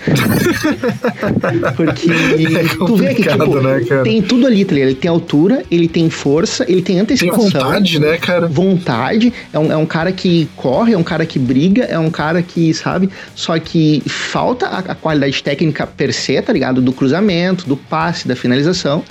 [1.76, 5.88] Porque é tu vê que tipo, né, tem tudo ali, tá Ele tem altura, ele
[5.88, 7.50] tem força, ele tem antecipação.
[7.50, 8.46] Tem vontade, né, cara?
[8.46, 9.32] Vontade.
[9.52, 12.42] É um, é um cara que corre, é um cara que briga, é um cara
[12.42, 13.10] que, sabe?
[13.34, 16.80] Só que falta a, a qualidade técnica per se, tá ligado?
[16.80, 19.04] Do cruzamento, do passe, da finalização.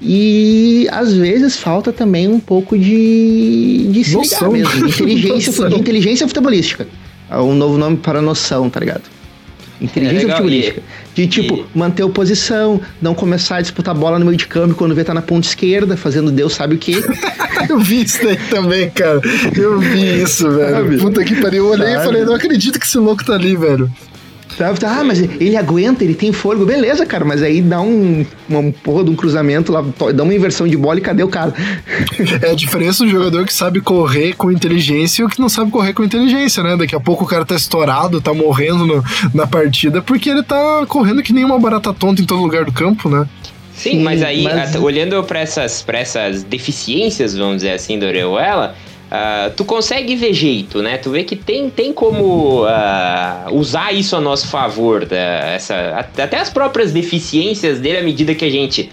[0.00, 5.76] E às vezes falta também um pouco de, de se ligar mesmo, de inteligência, de
[5.76, 6.88] inteligência futebolística.
[7.30, 9.21] É um novo nome para noção, tá ligado?
[9.82, 10.82] Inteligência é futebolística.
[11.14, 11.78] De tipo, e...
[11.78, 15.12] manter a posição, não começar a disputar bola no meio de campo quando vê tá
[15.12, 16.94] na ponta esquerda, fazendo Deus sabe o quê.
[17.68, 19.20] eu vi isso daí também, cara.
[19.56, 20.98] Eu vi isso, velho.
[20.98, 21.66] Puta que pariu.
[21.66, 22.00] Eu olhei sabe?
[22.00, 23.90] e falei, não acredito que esse louco tá ali, velho.
[24.60, 26.64] Ah, mas ele aguenta, ele tem fôlego.
[26.64, 29.84] Beleza, cara, mas aí dá um, uma porra de um cruzamento lá,
[30.14, 31.52] dá uma inversão de bola e cadê o cara?
[32.42, 35.70] É a diferença do jogador que sabe correr com inteligência e o que não sabe
[35.70, 36.76] correr com inteligência, né?
[36.76, 40.84] Daqui a pouco o cara tá estourado, tá morrendo no, na partida porque ele tá
[40.86, 43.26] correndo que nem uma barata tonta em todo lugar do campo, né?
[43.74, 44.74] Sim, Sim mas aí, mas...
[44.76, 48.74] olhando para essas, pra essas deficiências, vamos dizer assim, do Oreuela,
[49.12, 50.96] Uh, tu consegue ver jeito, né?
[50.96, 55.14] Tu vê que tem, tem como uh, usar isso a nosso favor, tá?
[55.14, 58.90] essa, até as próprias deficiências dele à medida que a gente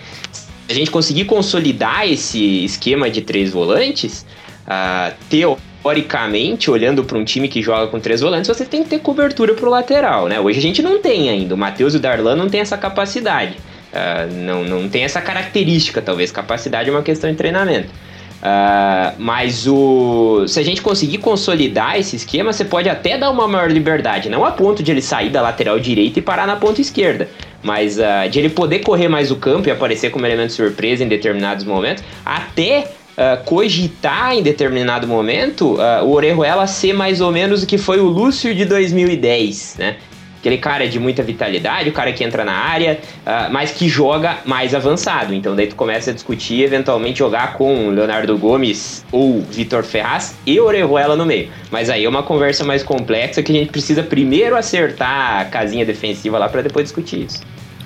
[0.69, 4.25] a gente conseguir consolidar esse esquema de três volantes,
[4.67, 8.99] uh, teoricamente, olhando para um time que joga com três volantes, você tem que ter
[8.99, 10.37] cobertura para o lateral, né?
[10.37, 11.55] Hoje a gente não tem ainda.
[11.55, 13.55] O Matheus e o Darlan não tem essa capacidade.
[13.93, 16.29] Uh, não, não tem essa característica, talvez.
[16.29, 17.89] Capacidade é uma questão de treinamento.
[18.39, 23.47] Uh, mas o se a gente conseguir consolidar esse esquema, você pode até dar uma
[23.47, 26.79] maior liberdade, não a ponto de ele sair da lateral direita e parar na ponta
[26.79, 27.27] esquerda,
[27.61, 31.07] mas uh, de ele poder correr mais o campo e aparecer como elemento surpresa em
[31.09, 37.67] determinados momentos, até uh, cogitar em determinado momento o Orejuela ser mais ou menos o
[37.67, 39.97] que foi o Lúcio de 2010, né?
[40.39, 44.37] Aquele cara de muita vitalidade, o cara que entra na área, uh, mas que joga
[44.45, 45.33] mais avançado.
[45.33, 50.57] Então daí tu começa a discutir, eventualmente jogar com Leonardo Gomes ou Vitor Ferraz e
[50.59, 51.49] Orejuela no meio.
[51.69, 55.85] Mas aí é uma conversa mais complexa que a gente precisa primeiro acertar a casinha
[55.85, 57.41] defensiva lá para depois discutir isso.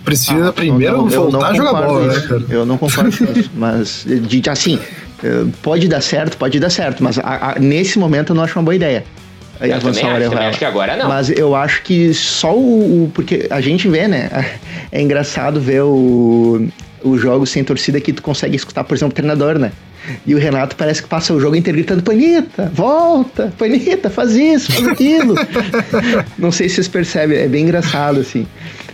[0.05, 2.43] Precisa ah, primeiro não, voltar a jogar bola, né, cara?
[2.49, 4.77] Eu não concordo com isso, mas de, assim,
[5.23, 8.59] eh, pode dar certo, pode dar certo, mas a, a, nesse momento eu não acho
[8.59, 9.05] uma boa ideia
[9.69, 11.07] eu também acho, acho que agora não.
[11.07, 14.29] Mas eu acho que só o, o, Porque a gente vê, né?
[14.91, 16.67] É engraçado ver o,
[17.03, 19.71] o jogo sem torcida que tu consegue escutar, por exemplo, o treinador, né?
[20.25, 24.71] E o Renato parece que passa o jogo inteiro gritando: Panita, volta, Panita, faz isso,
[24.71, 25.35] faz aquilo.
[26.37, 28.45] Não sei se vocês percebem, é bem engraçado, assim.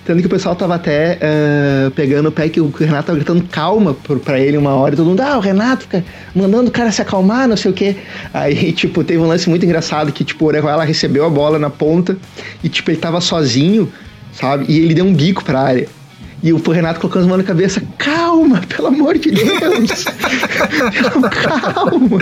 [0.10, 3.44] Tanto que o pessoal tava até uh, pegando o pé que o Renato tava gritando
[3.44, 3.96] calma
[4.26, 7.00] pra ele uma hora e todo mundo, ah, o Renato fica mandando o cara se
[7.00, 7.96] acalmar, não sei o quê.
[8.34, 11.70] Aí, tipo, teve um lance muito engraçado que, tipo, o Orejuela recebeu a bola na
[11.70, 12.18] ponta
[12.64, 13.94] e, tipo, ele tava sozinho,
[14.34, 14.66] sabe?
[14.68, 15.88] E ele deu um bico pra área.
[16.42, 20.06] E o Renato colocando as mãos na cabeça, calma, pelo amor de Deus.
[21.32, 22.18] calma.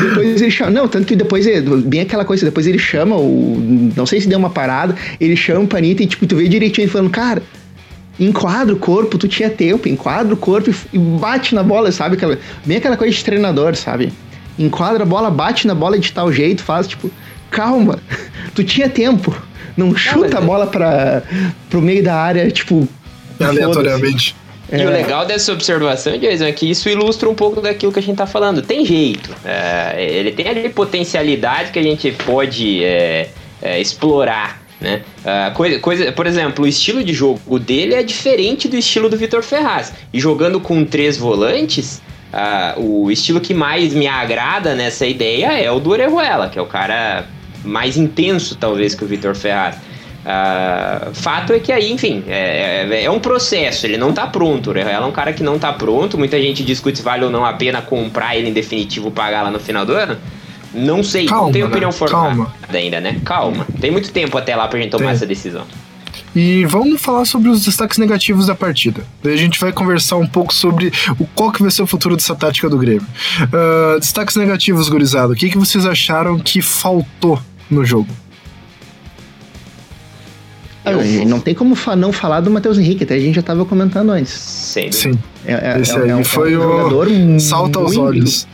[0.00, 0.70] Depois ele chama.
[0.70, 1.46] Não, tanto que depois,
[1.84, 3.92] bem aquela coisa, depois ele chama o.
[3.94, 6.86] Não sei se deu uma parada, ele chama o Panita e tipo, tu vê direitinho
[6.86, 7.42] ele falando, cara,
[8.18, 12.16] enquadra o corpo, tu tinha tempo, enquadra o corpo e, bate na bola, sabe?
[12.16, 14.12] Aquela, bem aquela coisa de treinador, sabe?
[14.58, 17.10] Enquadra a bola, bate na bola de tal jeito, faz tipo,
[17.50, 17.98] calma,
[18.54, 19.34] tu tinha tempo.
[19.76, 21.22] Não chuta a bola para
[21.70, 22.86] pro meio da área, tipo,
[23.48, 24.34] aleatoriamente.
[24.70, 24.86] E é.
[24.86, 28.16] o legal dessa observação, Jason, é que isso ilustra um pouco daquilo que a gente
[28.16, 28.62] tá falando.
[28.62, 29.30] Tem jeito.
[29.44, 33.28] É, ele tem ali potencialidade que a gente pode é,
[33.60, 34.62] é explorar.
[34.80, 35.02] Né?
[35.20, 39.16] Uh, coisa, coisa, por exemplo, o estilo de jogo dele é diferente do estilo do
[39.16, 39.92] Vitor Ferraz.
[40.12, 42.02] E jogando com três volantes,
[42.32, 46.62] uh, o estilo que mais me agrada nessa ideia é o do Orejuela, que é
[46.62, 47.26] o cara
[47.64, 49.76] mais intenso, talvez, que o Vitor Ferraz.
[50.22, 54.72] Uh, fato é que aí, enfim, é, é, é, um processo, ele não tá pronto.
[54.72, 54.80] Né?
[54.80, 56.16] Ela é um cara que não tá pronto.
[56.16, 59.50] Muita gente discute se vale ou não a pena comprar ele em definitivo pagar lá
[59.50, 60.16] no final do ano.
[60.74, 61.70] Não sei, calma, não tenho né?
[61.70, 62.54] opinião formada Calma.
[62.72, 63.20] ainda, né?
[63.24, 63.66] Calma.
[63.78, 65.12] Tem muito tempo até lá pra gente tomar Tem.
[65.12, 65.66] essa decisão.
[66.34, 69.04] E vamos falar sobre os destaques negativos da partida.
[69.22, 72.16] Daí a gente vai conversar um pouco sobre o qual que vai ser o futuro
[72.16, 73.06] dessa tática do Grêmio.
[73.42, 75.32] Uh, destaques negativos, gurizada.
[75.32, 77.38] O que, que vocês acharam que faltou
[77.70, 78.08] no jogo?
[80.84, 81.26] Eu...
[81.26, 84.32] Não tem como não falar do Matheus Henrique, até a gente já estava comentando antes.
[84.32, 84.90] Sim.
[84.90, 85.18] Sim.
[85.46, 88.06] É, é, Esse é, aí é um, foi é um jogador o salto aos muito,
[88.06, 88.48] olhos.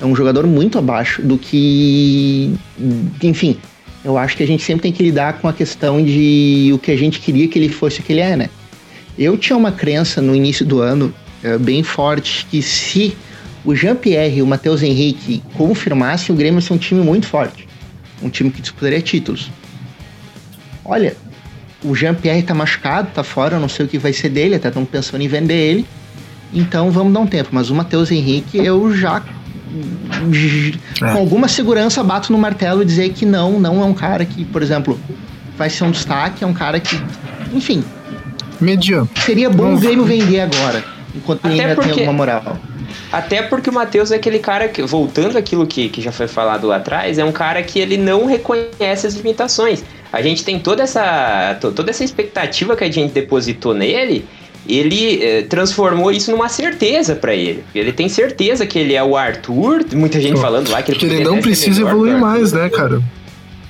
[0.00, 2.54] É um jogador muito abaixo do que.
[3.22, 3.56] Enfim,
[4.04, 6.90] eu acho que a gente sempre tem que lidar com a questão de o que
[6.90, 8.50] a gente queria que ele fosse o que ele é, né?
[9.18, 11.12] Eu tinha uma crença no início do ano
[11.42, 13.16] é, bem forte que se
[13.64, 17.68] o Jean-Pierre e o Matheus Henrique confirmassem, o Grêmio ia ser um time muito forte.
[18.22, 19.50] Um time que disputaria títulos.
[20.84, 21.16] Olha,
[21.84, 24.68] o Jean-Pierre tá machucado, tá fora, eu não sei o que vai ser dele, até
[24.68, 25.86] estão pensando em vender ele.
[26.52, 27.50] Então vamos dar um tempo.
[27.52, 29.22] Mas o Matheus Henrique, eu já
[31.00, 31.12] é.
[31.12, 34.44] com alguma segurança bato no martelo e dizer que não, não é um cara que,
[34.44, 34.98] por exemplo,
[35.56, 37.00] vai ser um destaque, é um cara que,
[37.52, 37.82] enfim.
[38.60, 39.08] Mediano.
[39.24, 41.90] Seria bom o Grêmio vender agora, enquanto ele ainda porque...
[41.90, 42.58] tem alguma moral.
[43.10, 46.66] Até porque o Matheus é aquele cara que, voltando àquilo que, que já foi falado
[46.66, 49.82] lá atrás, é um cara que ele não reconhece as limitações.
[50.12, 54.24] A gente tem toda essa, toda essa expectativa que a gente depositou nele
[54.68, 57.64] ele eh, transformou isso numa certeza para ele.
[57.74, 61.06] Ele tem certeza que ele é o Arthur, muita gente falando lá que ele, que
[61.06, 63.02] ele não precisa evoluir mais, né, cara?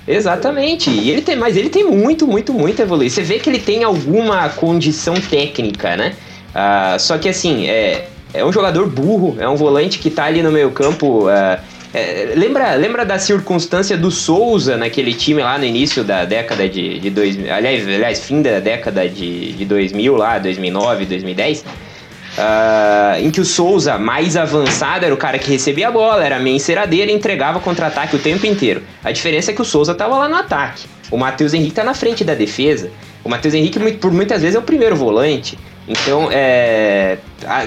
[0.07, 0.91] Exatamente.
[0.91, 3.11] E ele tem, mas ele tem muito, muito, muito a evoluir.
[3.11, 6.15] Você vê que ele tem alguma condição técnica, né?
[6.51, 10.43] Uh, só que assim, é, é um jogador burro, é um volante que tá ali
[10.43, 11.29] no meio campo.
[11.29, 11.59] Uh,
[11.95, 16.99] é, lembra, lembra da circunstância do Souza naquele time lá no início da década de,
[16.99, 23.31] de 2000, aliás, aliás, fim da década de, de 2000 lá, 2009, 2010, uh, em
[23.31, 27.11] que o Souza, mais avançado, era o cara que recebia a bola, era meio enceradeira
[27.11, 28.83] e entregava contra-ataque o tempo inteiro.
[29.05, 30.87] A diferença é que o Souza tava lá no ataque.
[31.11, 32.91] O Matheus Henrique tá na frente da defesa.
[33.23, 35.59] O Matheus Henrique, por muitas vezes, é o primeiro volante.
[35.93, 37.19] Então, é,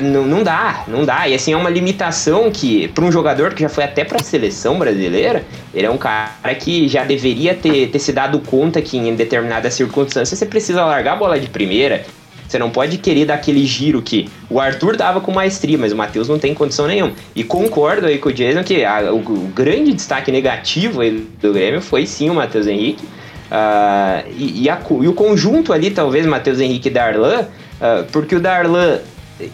[0.01, 1.27] não, dá, não dá.
[1.27, 4.23] E assim, é uma limitação que, para um jogador que já foi até para a
[4.23, 8.97] seleção brasileira, ele é um cara que já deveria ter, ter se dado conta que
[8.97, 12.03] em determinadas circunstâncias você precisa largar a bola de primeira.
[12.47, 15.95] Você não pode querer dar aquele giro que o Arthur dava com maestria, mas o
[15.95, 17.13] Matheus não tem condição nenhuma.
[17.35, 21.01] E concordo aí com o Jason que a, o, o, grande destaque negativo
[21.41, 23.03] do Grêmio foi sim o Matheus Henrique.
[23.05, 27.45] Uh, e, e, a, e, o conjunto ali, talvez, Matheus Henrique e Darlan,
[27.85, 28.99] Uh, porque o Darlan,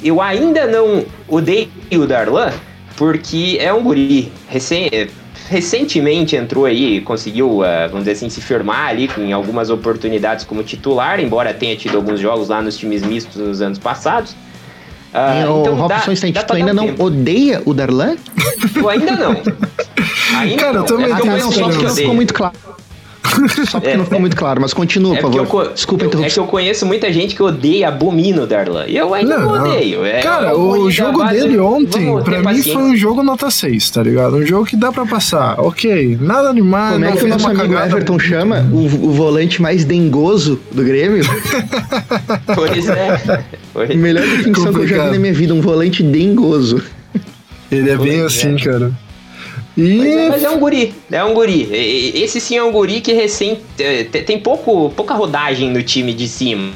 [0.04, 2.52] eu ainda não odeio o Darlan,
[2.96, 4.32] porque é um guri.
[4.48, 4.90] Recém,
[5.50, 10.64] recentemente entrou aí, conseguiu, uh, vamos dizer assim, se firmar ali em algumas oportunidades como
[10.64, 14.32] titular, embora tenha tido alguns jogos lá nos times mistos nos anos passados.
[15.14, 17.04] Uh, então Robson dá, tu ainda não tempo.
[17.04, 18.16] odeia o Darlan?
[18.76, 19.32] Eu ainda não.
[20.34, 20.82] Ainda Cara, não.
[20.82, 22.54] eu também é, não, só porque ficou muito claro.
[23.70, 25.66] Só porque é, não ficou muito claro, mas continua, é por favor.
[25.66, 28.86] Eu, Desculpa eu, É que eu conheço muita gente que odeia, abomina o Darlan.
[28.88, 30.06] E eu ainda não, não odeio.
[30.06, 32.74] É, cara, o jogo dele ontem, pra mim, paciência.
[32.74, 34.36] foi um jogo nota 6, tá ligado?
[34.36, 35.60] Um jogo que dá pra passar.
[35.60, 36.94] Ok, nada demais.
[36.94, 37.86] Como é que o nosso amigo cagada.
[37.88, 41.24] Everton chama o, o, volante mais dengoso do Grêmio?
[42.56, 43.44] pois é.
[43.74, 43.96] Pois.
[43.96, 44.88] Melhor definição Complicado.
[44.88, 46.82] que eu já vi na minha vida, um volante dengoso.
[47.72, 48.60] Ele é bem assim, é.
[48.60, 48.92] cara.
[49.78, 49.98] E...
[49.98, 51.70] Mas, é, mas, é, um guri, é um guri.
[51.72, 56.28] Esse sim é um guri que recém é, tem pouco, pouca rodagem no time de
[56.28, 56.74] cima.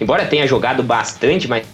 [0.00, 1.64] Embora tenha jogado bastante, mas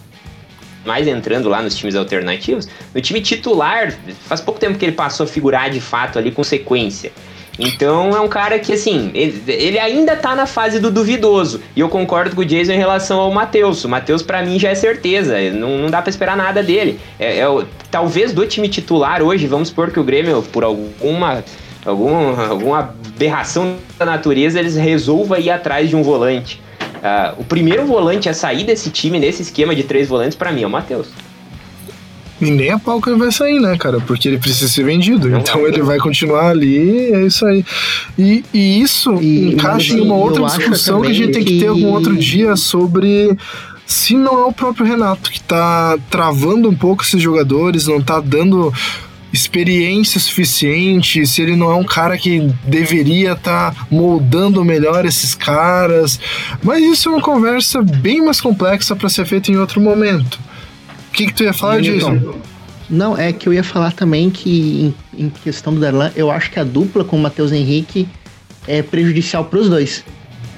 [0.84, 3.92] mais entrando lá nos times alternativos, no time titular,
[4.26, 7.12] faz pouco tempo que ele passou a figurar de fato ali com sequência.
[7.58, 11.60] Então é um cara que, assim, ele, ainda tá na fase do duvidoso.
[11.76, 13.84] E eu concordo com o Jason em relação ao Matheus.
[13.84, 15.36] O Matheus, para mim, já é certeza.
[15.52, 16.98] Não, não dá para esperar nada dele.
[17.18, 17.46] É, é,
[17.90, 21.44] talvez do time titular hoje, vamos supor que o Grêmio, por alguma,
[21.84, 26.62] algum, alguma aberração da natureza, eles resolva ir atrás de um volante.
[27.00, 30.62] Uh, o primeiro volante a sair desse time, nesse esquema de três volantes, para mim
[30.62, 31.08] é o Matheus.
[32.40, 34.00] E nem a pau que ele vai sair, né, cara?
[34.00, 35.28] Porque ele precisa ser vendido.
[35.28, 37.64] Não então ele vai continuar ali, é isso aí.
[38.18, 41.66] E, e isso e, encaixa em uma outra discussão que a gente tem que ter
[41.66, 43.36] algum outro dia sobre
[43.86, 48.20] se não é o próprio Renato que tá travando um pouco esses jogadores, não tá
[48.20, 48.72] dando
[49.32, 55.34] experiência suficiente, se ele não é um cara que deveria estar tá moldando melhor esses
[55.34, 56.20] caras.
[56.62, 60.38] Mas isso é uma conversa bem mais complexa para ser feita em outro momento.
[61.10, 62.40] O que, que tu ia falar, Jason?
[62.88, 66.50] Não, é que eu ia falar também que, em, em questão do Darlan, eu acho
[66.50, 68.08] que a dupla com o Matheus Henrique
[68.66, 70.04] é prejudicial para os dois.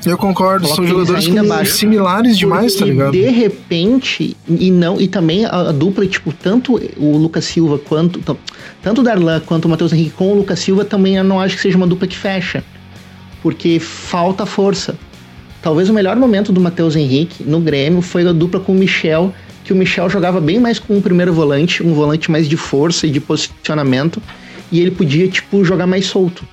[0.05, 3.13] Eu concordo, são jogadores com similares demais, tá ligado?
[3.13, 8.21] De repente, e não, e também a, a, dupla, tipo, tanto o Lucas Silva quanto.
[8.83, 11.55] Tanto o Darlan quanto o Matheus Henrique com o Lucas Silva também eu não acho
[11.55, 12.65] que seja uma dupla que fecha.
[13.43, 14.97] Porque falta força.
[15.61, 19.33] Talvez o melhor momento do Matheus Henrique no Grêmio foi a dupla com o Michel,
[19.65, 23.07] que o Michel jogava bem mais com o primeiro volante, um volante mais de força
[23.07, 24.21] e de posicionamento,
[24.71, 26.47] e ele podia, tipo, jogar mais solto.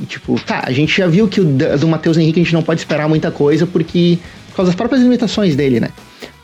[0.00, 2.62] E, tipo, tá, a gente já viu que o do Matheus Henrique a gente não
[2.62, 4.18] pode esperar muita coisa porque.
[4.48, 5.90] por causa das próprias limitações dele, né?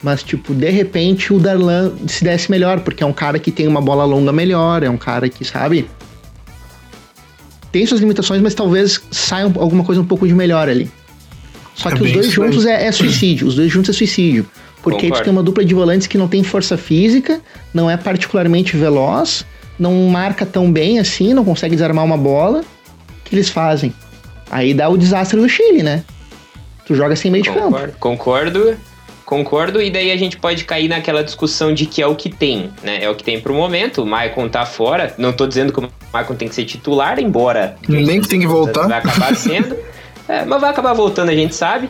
[0.01, 3.67] Mas, tipo, de repente o Darlan se desse melhor, porque é um cara que tem
[3.67, 5.89] uma bola longa melhor, é um cara que, sabe?
[7.71, 10.89] Tem suas limitações, mas talvez saia alguma coisa um pouco de melhor ali.
[11.73, 13.47] Só é que os dois juntos é, é, suicídio.
[13.47, 14.45] Os dois juntos é suicídio.
[14.81, 15.21] Porque Concordo.
[15.21, 17.41] tu tem uma dupla de volantes que não tem força física,
[17.73, 19.45] não é particularmente veloz,
[19.77, 22.63] não marca tão bem assim, não consegue desarmar uma bola
[23.23, 23.93] que eles fazem.
[24.49, 26.03] Aí dá o desastre do Chile, né?
[26.85, 27.97] Tu joga sem meio concordo, de campo.
[27.99, 28.77] Concordo,
[29.25, 32.71] concordo, e daí a gente pode cair naquela discussão de que é o que tem,
[32.81, 33.03] né?
[33.03, 34.03] É o que tem pro momento.
[34.03, 35.13] O Maicon tá fora.
[35.17, 37.75] Não tô dizendo que o Maicon tem que ser titular, embora.
[37.89, 38.87] Nem que tem que voltar.
[38.87, 39.75] Vai acabar sendo.
[40.29, 41.87] é, mas vai acabar voltando, a gente sabe.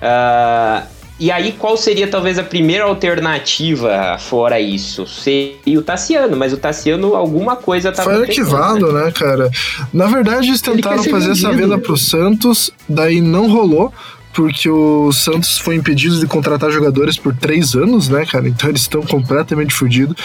[0.00, 5.06] Uh, e aí, qual seria talvez a primeira alternativa fora isso?
[5.06, 9.04] Seria o Tassiano, mas o Tassiano, alguma coisa tá Foi ativado, né?
[9.04, 9.50] né, cara?
[9.92, 11.46] Na verdade, eles tentaram fazer vendido.
[11.46, 13.92] essa venda pro Santos, daí não rolou
[14.32, 18.48] porque o Santos foi impedido de contratar jogadores por três anos, né, cara?
[18.48, 20.16] Então eles estão completamente fodidos.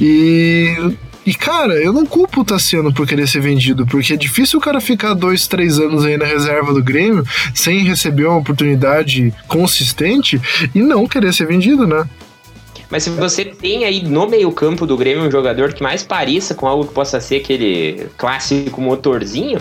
[0.00, 0.76] E
[1.26, 4.62] e, cara, eu não culpo o Tassiano por querer ser vendido, porque é difícil o
[4.62, 10.40] cara ficar dois, três anos aí na reserva do Grêmio sem receber uma oportunidade consistente
[10.74, 12.08] e não querer ser vendido, né?
[12.90, 16.66] Mas se você tem aí no meio-campo do Grêmio um jogador que mais pareça com
[16.66, 19.58] algo que possa ser aquele clássico motorzinho,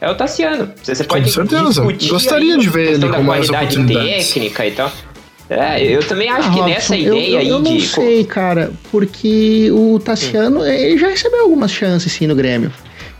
[0.00, 0.70] é o Tassiano.
[0.82, 1.82] Você, pode com certeza.
[2.10, 4.28] Gostaria de ver ele com mais oportunidades.
[4.28, 4.92] técnica e tal.
[5.48, 7.68] É, eu também acho ah, que Robson, nessa ideia eu, aí eu de.
[7.68, 10.66] Eu não sei, cara, porque o Tassiano, hum.
[10.66, 12.72] ele já recebeu algumas chances, sim, no Grêmio.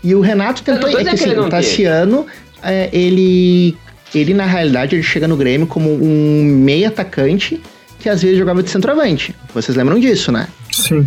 [0.02, 0.88] E o Renato tentou.
[0.88, 2.26] É que, assim, o Tassiano,
[2.62, 3.76] é, ele.
[4.14, 7.60] Ele, na realidade, ele chega no Grêmio como um meio atacante
[7.98, 9.34] que às vezes jogava de centroavante.
[9.52, 10.46] Vocês lembram disso, né?
[10.70, 11.06] Sim.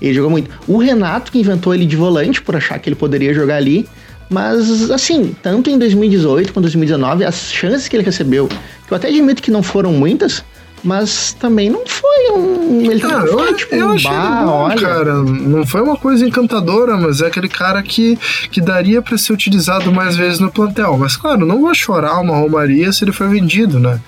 [0.00, 0.50] Ele jogou muito.
[0.66, 3.86] O Renato que inventou ele de volante por achar que ele poderia jogar ali.
[4.30, 8.96] Mas, assim, tanto em 2018 quanto em 2019, as chances que ele recebeu, que eu
[8.96, 10.44] até admito que não foram muitas,
[10.82, 12.80] mas também não foi um.
[12.80, 14.80] Ele cara, não foi, tipo, eu um achei bar, bom, olha.
[14.80, 15.14] cara.
[15.14, 18.18] Não foi uma coisa encantadora, mas é aquele cara que,
[18.50, 20.96] que daria para ser utilizado mais vezes no plantel.
[20.96, 24.00] Mas, claro, não vou chorar uma romaria se ele foi vendido, né?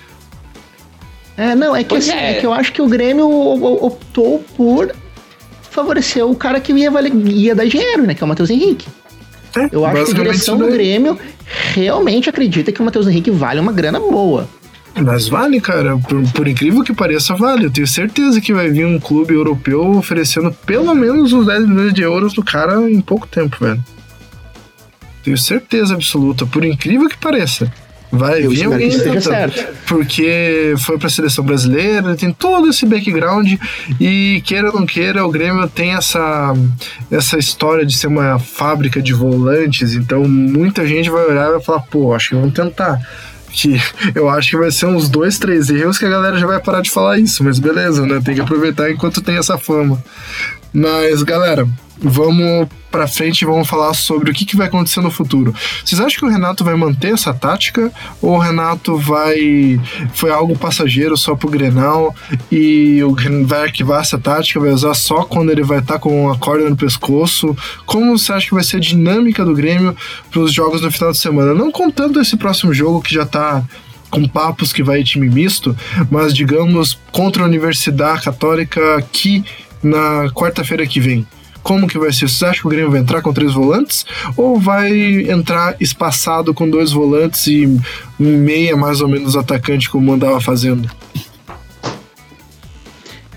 [1.37, 2.31] É, não, é que, assim, é.
[2.31, 2.33] é.
[2.39, 4.93] que eu acho que o Grêmio optou por
[5.69, 6.91] favorecer o cara que ia,
[7.25, 8.13] ia dar dinheiro, né?
[8.13, 8.87] Que é o Matheus Henrique.
[9.55, 11.17] É, eu acho que a direção do Grêmio
[11.73, 14.47] realmente acredita que o Matheus Henrique vale uma grana boa.
[15.01, 15.97] Mas vale, cara.
[15.97, 17.65] Por, por, incrível que pareça, vale.
[17.65, 21.93] Eu tenho certeza que vai vir um clube europeu oferecendo pelo menos uns 10 milhões
[21.93, 23.83] de euros do cara em pouco tempo, velho.
[25.23, 26.45] Tenho certeza absoluta.
[26.45, 27.71] Por incrível que pareça.
[28.15, 29.73] Vai eu vir alguém certo.
[29.87, 33.53] Porque foi pra seleção brasileira, tem todo esse background
[33.99, 36.53] e queira ou não queira, o Grêmio tem essa,
[37.09, 41.61] essa história de ser uma fábrica de volantes, então muita gente vai olhar e vai
[41.61, 43.01] falar, pô, acho que vamos tentar
[43.53, 43.79] que
[44.15, 46.81] eu acho que vai ser uns dois, três erros que a galera já vai parar
[46.81, 48.19] de falar isso, mas beleza, né?
[48.25, 50.03] Tem que aproveitar enquanto tem essa fama.
[50.73, 51.67] Mas, galera,
[52.03, 55.55] vamos para frente e vamos falar sobre o que, que vai acontecer no futuro.
[55.83, 57.91] Vocês acham que o Renato vai manter essa tática
[58.21, 59.81] ou o Renato vai
[60.13, 62.13] foi algo passageiro só pro Grenal
[62.51, 66.29] e o vai arquivar essa tática, vai usar só quando ele vai estar tá com
[66.29, 67.55] a corda no pescoço?
[67.85, 69.95] Como você acha que vai ser a dinâmica do Grêmio
[70.29, 71.53] para os jogos no final de semana?
[71.53, 73.63] Não contando esse próximo jogo que já tá
[74.11, 75.75] com papos que vai time misto,
[76.11, 79.43] mas digamos contra a Universidade Católica aqui
[79.81, 81.25] na quarta-feira que vem
[81.63, 82.29] como que vai ser?
[82.29, 84.05] Você acha que o Grêmio vai entrar com três volantes?
[84.35, 84.91] Ou vai
[85.29, 87.65] entrar espaçado com dois volantes e
[88.19, 90.89] um meia mais ou menos atacante como andava fazendo?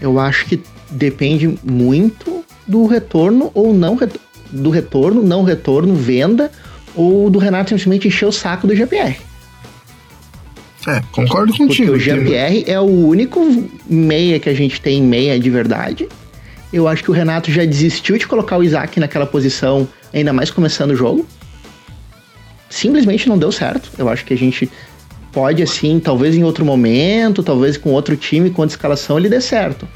[0.01, 0.61] Eu acho que
[0.91, 3.99] depende muito do retorno ou não
[4.51, 6.51] do retorno, não retorno, venda
[6.95, 9.16] ou do Renato simplesmente encher o saco do GPR.
[10.87, 11.93] É, concordo contigo.
[11.93, 13.41] Porque o GPR é o único
[13.89, 16.09] meia que a gente tem meia de verdade
[16.73, 20.51] eu acho que o Renato já desistiu de colocar o Isaac naquela posição, ainda mais
[20.51, 21.27] começando o jogo.
[22.69, 23.91] Simplesmente não deu certo.
[23.97, 24.71] Eu acho que a gente
[25.33, 29.41] pode, assim, talvez em outro momento, talvez com outro time, com outra escalação, ele dê
[29.41, 29.87] certo.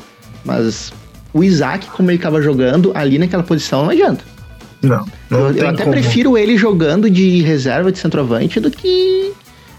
[0.44, 0.92] Mas
[1.32, 4.24] o Isaac, como ele estava jogando ali naquela posição, não adianta.
[4.82, 5.06] Não.
[5.28, 5.92] não eu, eu até como.
[5.92, 9.32] prefiro ele jogando de reserva de centroavante do que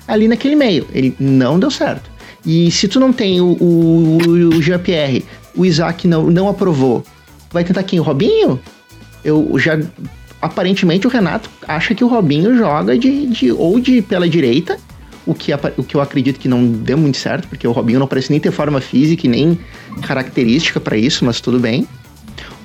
[0.07, 0.85] ali naquele meio.
[0.93, 2.09] Ele não deu certo.
[2.45, 4.17] E se tu não tem o, o,
[4.55, 5.23] o Jean-Pierre,
[5.55, 7.03] o Isaac não, não aprovou,
[7.51, 7.99] vai tentar quem?
[7.99, 8.59] O Robinho?
[9.23, 9.79] Eu já.
[10.41, 14.79] Aparentemente o Renato acha que o Robinho joga de, de ou de pela direita,
[15.25, 18.07] o que, o que eu acredito que não deu muito certo, porque o Robinho não
[18.07, 19.59] parece nem ter forma física e nem
[20.01, 21.87] característica para isso, mas tudo bem.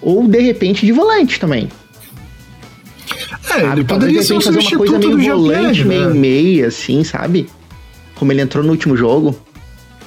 [0.01, 1.69] Ou de repente de volante também.
[3.51, 3.73] É, sabe?
[3.81, 5.95] ele poderia ser um fazer uma coisa meio volante, né?
[5.97, 7.47] meio meia, assim, sabe?
[8.15, 9.39] Como ele entrou no último jogo.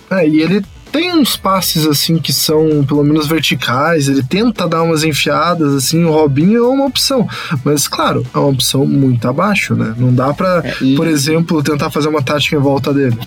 [0.10, 4.84] É, e ele tem uns passes assim que são pelo menos verticais, ele tenta dar
[4.84, 7.28] umas enfiadas assim, o Robinho é uma opção,
[7.64, 9.94] mas claro, é uma opção muito abaixo, né?
[9.98, 10.96] Não dá para, é, e...
[10.96, 13.18] por exemplo, tentar fazer uma tática em volta dele.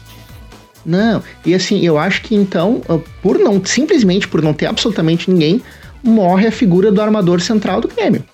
[0.85, 5.31] Não, e assim, eu acho que então, ah, por não simplesmente por não ter absolutamente
[5.31, 5.63] ninguém,
[6.03, 8.25] morre a figura do armador central do Grêmio.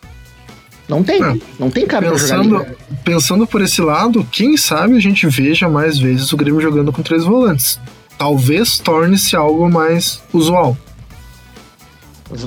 [0.89, 1.37] Não tem, é.
[1.59, 2.67] não tem cara pensando,
[3.05, 7.03] Pensando por esse lado, quem sabe a gente veja mais vezes o Grêmio jogando com
[7.03, 7.79] três volantes
[8.19, 10.77] talvez torne-se algo mais usual.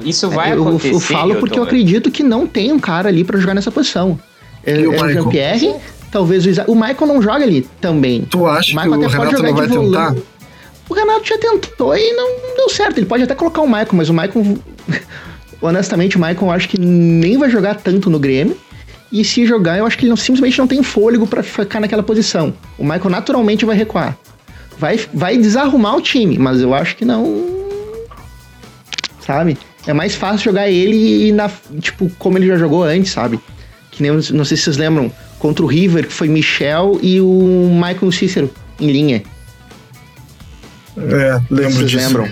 [0.05, 0.89] Isso vai é, acontecer.
[0.89, 3.55] Eu, eu falo porque eu, eu acredito que não tem um cara ali para jogar
[3.55, 4.19] nessa posição.
[4.63, 5.76] É, é o Jean-Pierre,
[6.11, 6.69] talvez o Isaac.
[6.69, 8.22] O Michael não joga ali também.
[8.30, 10.15] Tu acha o que o Renato não vai tentar?
[10.88, 12.97] O Renato já tentou e não deu certo.
[12.97, 14.57] Ele pode até colocar o Michael, mas o Michael.
[15.61, 18.57] honestamente, o Michael eu acho que nem vai jogar tanto no Grêmio.
[19.11, 22.03] E se jogar, eu acho que ele não, simplesmente não tem fôlego para ficar naquela
[22.03, 22.53] posição.
[22.78, 24.17] O Michael naturalmente vai recuar
[24.82, 27.45] vai, vai desarrumar o time, mas eu acho que não.
[29.23, 29.55] Sabe?
[29.86, 33.39] É mais fácil jogar ele e na, tipo, como ele já jogou antes, sabe?
[33.91, 37.69] Que nem, não sei se vocês lembram, contra o River, que foi Michel e o
[37.71, 39.23] Michael Cícero em linha.
[40.97, 42.07] É, lembro vocês disso.
[42.07, 42.32] lembram?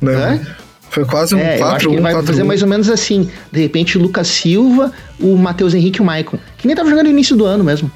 [0.00, 0.46] Lembro.
[0.88, 2.46] Foi quase um é, 4 eu acho que ele vai 4, fazer 1.
[2.46, 3.30] mais ou menos assim.
[3.52, 4.90] De repente, o Lucas Silva,
[5.20, 6.38] o Matheus Henrique e o Maicon.
[6.56, 7.90] Que nem tava jogando no início do ano mesmo.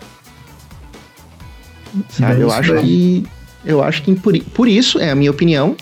[2.11, 2.41] Sabe?
[2.41, 3.25] eu acho que
[3.65, 5.77] eu acho que por, por isso, é a minha opinião,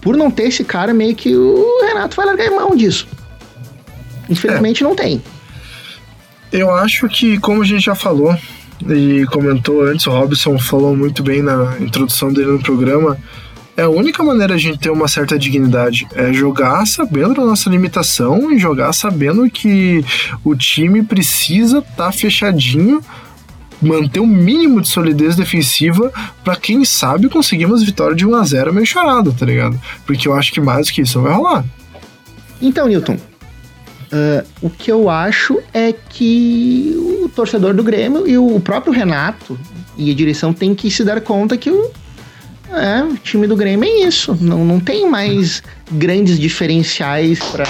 [0.00, 3.06] por não ter esse cara, meio que o Renato vai largar mão disso.
[4.28, 4.86] Infelizmente é.
[4.86, 5.22] não tem.
[6.50, 8.36] Eu acho que, como a gente já falou
[8.88, 13.18] e comentou antes, o Robson falou muito bem na introdução dele no programa,
[13.76, 16.06] é a única maneira de a gente ter uma certa dignidade.
[16.14, 20.04] É jogar sabendo da nossa limitação e jogar sabendo que
[20.42, 23.00] o time precisa estar tá fechadinho
[23.80, 26.12] manter o um mínimo de solidez defensiva
[26.44, 29.80] para quem sabe conseguir umas vitórias de 1 a 0 meio chorado, tá ligado?
[30.06, 31.64] Porque eu acho que mais do que isso vai rolar.
[32.60, 38.58] Então, Newton, uh, o que eu acho é que o torcedor do Grêmio e o
[38.60, 39.58] próprio Renato
[39.96, 41.90] e a direção tem que se dar conta que o,
[42.70, 44.36] é, o time do Grêmio é isso.
[44.40, 47.64] Não, não tem mais grandes diferenciais para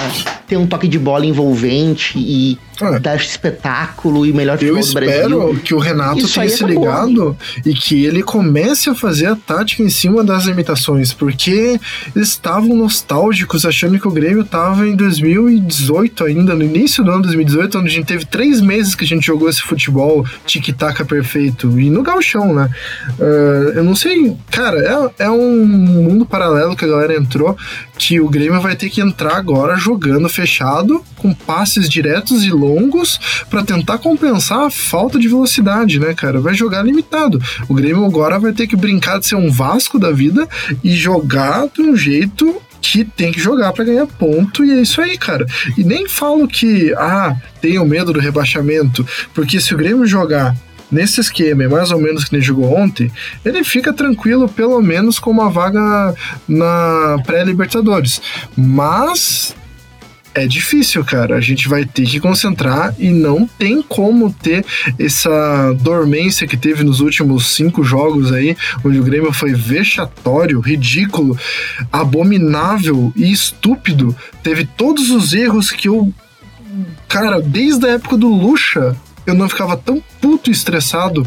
[0.46, 2.98] ter um toque de bola envolvente e é.
[2.98, 5.12] dar espetáculo e melhor futebol do Brasil.
[5.12, 9.26] Eu espero que o Renato Isso tenha se ligado e que ele comece a fazer
[9.26, 11.78] a tática em cima das limitações, porque
[12.14, 17.22] eles estavam nostálgicos achando que o Grêmio estava em 2018 ainda, no início do ano
[17.22, 21.78] 2018, onde a gente teve três meses que a gente jogou esse futebol tic-tac perfeito,
[21.78, 22.70] e no galchão, né?
[23.18, 27.56] Uh, eu não sei, cara, é, é um mundo paralelo que a galera entrou,
[27.99, 33.18] que o Grêmio vai ter que entrar agora jogando fechado, com passes diretos e longos,
[33.51, 36.40] para tentar compensar a falta de velocidade, né, cara?
[36.40, 37.42] Vai jogar limitado.
[37.68, 40.49] O Grêmio agora vai ter que brincar de ser um Vasco da vida
[40.84, 45.01] e jogar de um jeito que tem que jogar para ganhar ponto e é isso
[45.01, 45.44] aí, cara.
[45.76, 50.55] E nem falo que, ah, tenho medo do rebaixamento, porque se o Grêmio jogar
[50.91, 53.11] nesse esquema, mais ou menos que ele jogou ontem,
[53.45, 56.14] ele fica tranquilo, pelo menos com uma vaga
[56.47, 58.20] na pré-Libertadores.
[58.57, 59.55] Mas
[60.34, 61.36] é difícil, cara.
[61.36, 64.64] A gente vai ter que concentrar e não tem como ter
[64.99, 71.36] essa dormência que teve nos últimos cinco jogos aí, onde o Grêmio foi vexatório, ridículo,
[71.93, 74.14] abominável e estúpido.
[74.43, 76.12] Teve todos os erros que eu.
[77.09, 78.95] Cara, desde a época do Lucha,
[79.30, 81.26] eu não ficava tão puto e estressado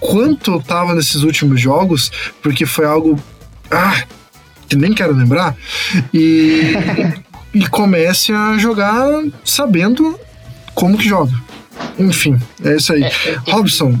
[0.00, 2.10] quanto eu tava nesses últimos jogos,
[2.42, 3.18] porque foi algo.
[3.70, 4.02] Ah,
[4.68, 5.56] que nem quero lembrar.
[6.12, 6.72] E,
[7.54, 9.06] e comece a jogar
[9.44, 10.18] sabendo
[10.74, 11.32] como que joga.
[11.98, 13.04] Enfim, é isso aí.
[13.04, 13.98] É, é, Robson.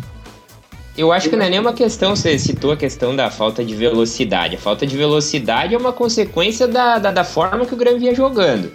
[0.96, 4.56] Eu acho que não é nenhuma questão, você citou a questão da falta de velocidade.
[4.56, 8.14] A falta de velocidade é uma consequência da, da, da forma que o Grêmio vinha
[8.14, 8.70] jogando.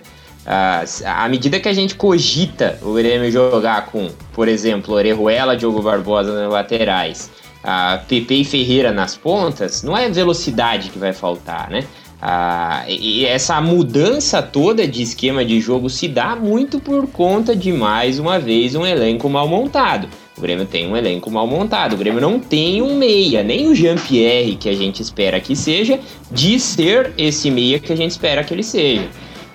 [0.47, 5.81] Uh, à medida que a gente cogita o Grêmio jogar com, por exemplo, Orejuela, Diogo
[5.81, 7.29] Barbosa nas laterais,
[7.65, 11.83] uh, Pepe e Ferreira nas pontas, não é velocidade que vai faltar, né?
[12.21, 17.73] Uh, e essa mudança toda de esquema de jogo se dá muito por conta de,
[17.73, 20.07] mais uma vez, um elenco mal montado.
[20.37, 21.93] O Grêmio tem um elenco mal montado.
[21.93, 25.99] O Grêmio não tem um meia, nem o Jean-Pierre que a gente espera que seja,
[26.31, 29.09] de ser esse meia que a gente espera que ele seja.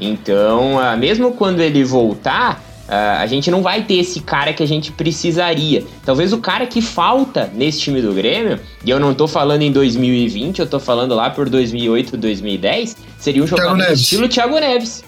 [0.05, 4.62] Então, uh, mesmo quando ele voltar, uh, a gente não vai ter esse cara que
[4.62, 5.84] a gente precisaria.
[6.05, 9.72] Talvez o cara que falta nesse time do Grêmio, e eu não tô falando em
[9.72, 15.05] 2020, eu tô falando lá por 2008, 2010, seria um jogador estilo Thiago Neves.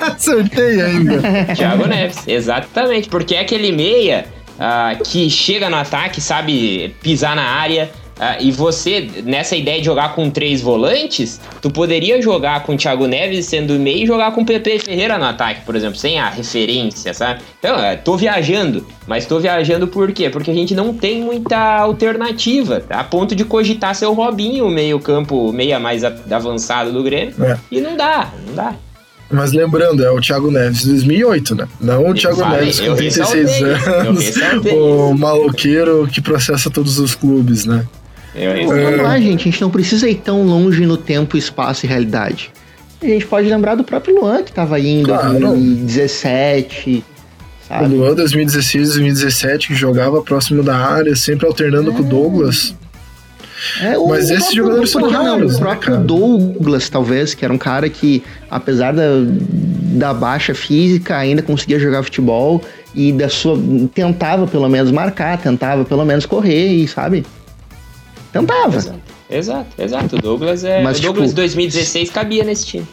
[0.00, 1.20] Acertei ainda.
[1.54, 3.08] Thiago Neves, exatamente.
[3.08, 4.26] Porque é aquele meia
[4.56, 9.84] uh, que chega no ataque, sabe pisar na área, ah, e você, nessa ideia de
[9.84, 14.32] jogar com três volantes, tu poderia jogar com o Thiago Neves sendo meio e jogar
[14.32, 17.40] com o Pepe Ferreira no ataque, por exemplo, sem a referência, sabe?
[17.58, 20.30] Então, tô viajando, mas tô viajando por quê?
[20.30, 24.70] Porque a gente não tem muita alternativa, a ponto de cogitar ser o Robinho, o
[24.70, 27.58] meio campo meia mais avançado do Grêmio, é.
[27.70, 28.74] e não dá, não dá.
[29.30, 31.68] Mas lembrando, é o Thiago Neves de 2008, né?
[31.80, 34.24] Não o Thiago falei, Neves com 36 anos,
[34.72, 37.84] o maloqueiro que processa todos os clubes, né?
[38.36, 39.40] É, Vamos lá, gente.
[39.40, 42.50] A gente não precisa ir tão longe no tempo, espaço e realidade.
[43.02, 45.38] A gente pode lembrar do próprio Luan, que estava aí em claro.
[45.38, 47.04] 2017.
[47.66, 47.94] Sabe?
[47.94, 51.94] O Luan 2016, 2017, que jogava próximo da área, sempre alternando é.
[51.94, 52.74] com o Douglas.
[53.80, 57.52] É, o, Mas esses jogadores são raros, O né, próprio né, Douglas, talvez, que era
[57.52, 62.62] um cara que, apesar da, da baixa física, ainda conseguia jogar futebol
[62.94, 63.58] e da sua
[63.94, 67.24] tentava pelo menos marcar, tentava pelo menos correr, e sabe?
[68.40, 68.76] Tentava.
[68.76, 69.66] Exato, exato.
[69.78, 70.16] exato.
[70.16, 70.82] O Douglas é.
[70.82, 72.86] Mas, o Douglas tipo, 2016 cabia nesse time.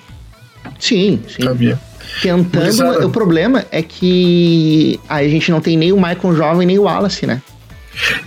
[0.80, 1.44] Sim, sim.
[1.44, 1.80] Cabia.
[2.22, 3.08] Tentando.
[3.08, 7.26] o problema é que a gente não tem nem o Michael Jovem nem o Wallace,
[7.26, 7.42] né?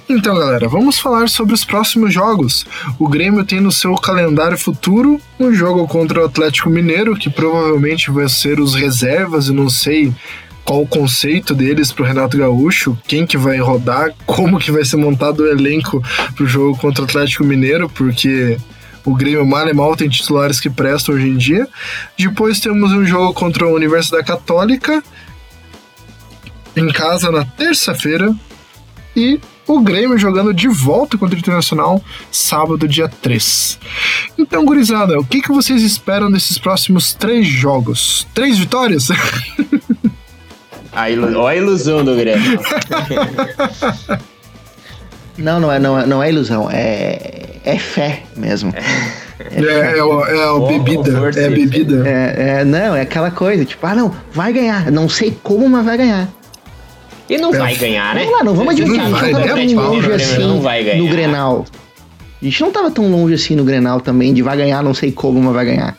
[0.09, 2.65] Então, galera, vamos falar sobre os próximos jogos.
[2.99, 8.11] O Grêmio tem no seu calendário futuro um jogo contra o Atlético Mineiro, que provavelmente
[8.11, 10.13] vai ser os reservas, e não sei
[10.67, 14.97] qual o conceito deles pro Renato Gaúcho, quem que vai rodar, como que vai ser
[14.97, 16.03] montado o elenco
[16.35, 18.59] pro jogo contra o Atlético Mineiro, porque
[19.05, 21.69] o Grêmio mal e mal tem titulares que prestam hoje em dia.
[22.19, 25.03] Depois temos um jogo contra a Universidade Católica
[26.77, 28.35] em casa na terça-feira
[29.15, 33.79] e o Grêmio jogando de volta contra o Internacional sábado, dia 3.
[34.37, 38.27] Então, gurizada, o que, que vocês esperam desses próximos três jogos?
[38.35, 39.09] Três vitórias?
[40.97, 41.39] A ilu...
[41.39, 42.59] Olha a ilusão do Grêmio.
[45.37, 48.73] não, não é, não é, não é ilusão, é, é fé mesmo.
[48.75, 51.11] É, é, é, o, é o bebida.
[51.37, 52.09] É bebida.
[52.09, 54.91] É, é, não, é aquela coisa, tipo, ah, não, vai ganhar.
[54.91, 56.29] Não sei como, mas vai ganhar.
[57.29, 57.59] E não é.
[57.59, 58.23] vai ganhar, né?
[58.23, 58.99] Vamos lá, não vamos admitir.
[58.99, 61.67] A gente não tava tão longe assim no Grenal.
[62.41, 65.13] A gente não tava tão longe assim no Grenal também, de vai ganhar, não sei
[65.13, 65.95] como, mas vai ganhar.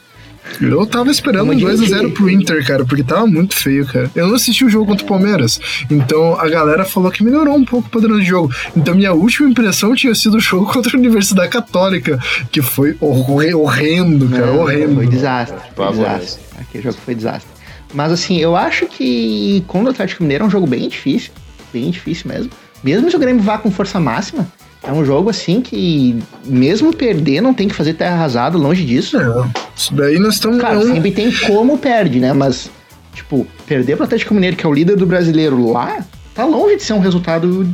[0.61, 4.09] Eu tava esperando um 2x0 pro Inter, cara, porque tava muito feio, cara.
[4.15, 5.59] Eu não assisti o jogo contra o Palmeiras.
[5.89, 8.53] Então a galera falou que melhorou um pouco o padrão de jogo.
[8.75, 12.19] Então minha última impressão tinha sido o jogo contra a Universidade Católica,
[12.51, 14.95] que foi horrendo, cara, não, horrendo.
[14.95, 15.57] Foi desastre.
[15.75, 16.43] Foi desastre.
[16.59, 17.57] Aquele jogo foi desastre.
[17.93, 21.31] Mas assim, eu acho que contra o Atlético Mineiro é um jogo bem difícil.
[21.71, 22.51] Bem difícil mesmo.
[22.83, 24.47] Mesmo se o Grêmio vá com força máxima,
[24.84, 29.17] é um jogo assim que, mesmo perder, não tem que fazer terra arrasada, longe disso.
[29.17, 30.59] É, isso daí nós estamos.
[30.59, 30.93] Claro, não...
[30.93, 32.34] sempre tem como perde, né?
[32.34, 32.69] Mas,
[33.13, 36.84] tipo, perder pro Atlético Mineiro, que é o líder do brasileiro lá, tá longe de
[36.84, 37.67] ser um resultado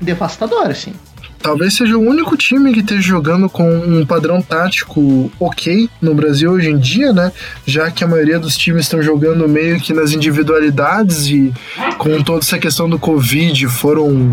[0.00, 0.92] devastador, assim.
[1.42, 6.52] Talvez seja o único time que esteja jogando com um padrão tático ok no Brasil
[6.52, 7.32] hoje em dia, né?
[7.66, 11.52] Já que a maioria dos times estão jogando meio que nas individualidades e
[11.98, 14.30] com toda essa questão do Covid foram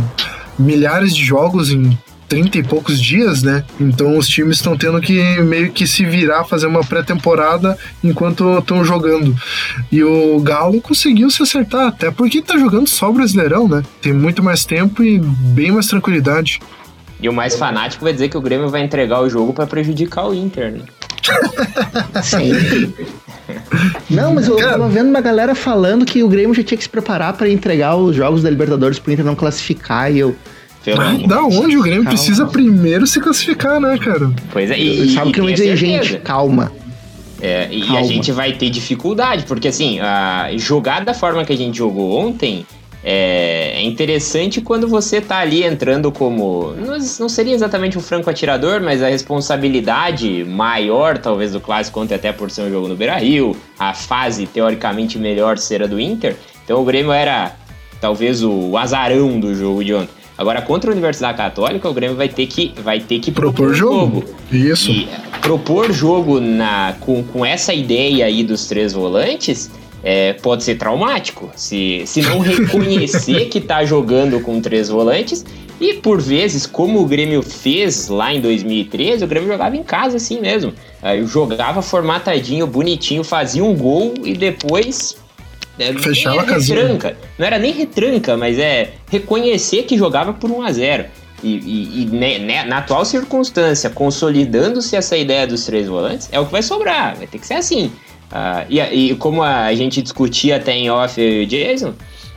[0.60, 1.98] milhares de jogos em
[2.30, 3.66] 30 e poucos dias, né?
[3.80, 8.86] Então os times estão tendo que meio que se virar, fazer uma pré-temporada enquanto estão
[8.86, 9.36] jogando.
[9.92, 13.84] E o Galo conseguiu se acertar, até porque tá jogando só o Brasileirão, né?
[14.00, 16.60] Tem muito mais tempo e bem mais tranquilidade.
[17.22, 20.28] E o mais fanático vai dizer que o Grêmio vai entregar o jogo para prejudicar
[20.28, 20.82] o Inter, né?
[22.24, 22.94] Sim.
[24.10, 26.84] Não, mas eu Cara, tava vendo uma galera falando que o Grêmio já tinha que
[26.84, 30.36] se preparar para entregar os jogos da Libertadores pro Inter não classificar e eu.
[31.28, 32.18] Da onde o Grêmio calma.
[32.18, 34.32] precisa primeiro se classificar, né, cara?
[34.52, 35.14] Pois é, e.
[35.14, 36.72] Sabe que não dizer, gente, calma.
[37.42, 38.00] É, e calma.
[38.00, 42.18] a gente vai ter dificuldade, porque assim, a, jogar da forma que a gente jogou
[42.18, 42.66] ontem
[43.04, 46.74] é, é, interessante quando você tá ali entrando como.
[46.74, 52.32] Não, seria exatamente um franco atirador, mas a responsabilidade maior, talvez, do clássico ontem, até
[52.32, 56.36] por ser um jogo no Beira Rio, a fase teoricamente melhor ser a do Inter.
[56.64, 57.56] Então o Grêmio era
[58.02, 60.20] talvez o azarão do jogo de ontem.
[60.38, 63.74] Agora, contra a Universidade Católica, o Grêmio vai ter que, vai ter que propor, propor
[63.74, 64.22] jogo.
[64.22, 64.36] jogo.
[64.52, 64.90] Isso.
[64.90, 65.10] E
[65.42, 69.70] propor jogo na, com, com essa ideia aí dos três volantes
[70.04, 71.50] é, pode ser traumático.
[71.56, 75.46] Se, se não reconhecer que tá jogando com três volantes.
[75.80, 80.18] E por vezes, como o Grêmio fez lá em 2013, o Grêmio jogava em casa
[80.18, 80.74] assim mesmo.
[81.02, 85.16] Aí jogava formatadinho, bonitinho, fazia um gol e depois
[85.80, 86.82] é, Fechava a casinha.
[86.82, 87.18] Retranca.
[87.38, 91.06] Não era nem retranca, mas é reconhecer que jogava por 1 a 0
[91.42, 96.40] E, e, e né, né, na atual circunstância, consolidando-se essa ideia dos três volantes, é
[96.40, 97.16] o que vai sobrar.
[97.16, 97.90] Vai ter que ser assim.
[98.32, 101.94] Uh, e, e, como a gente discutia até em off, Jason,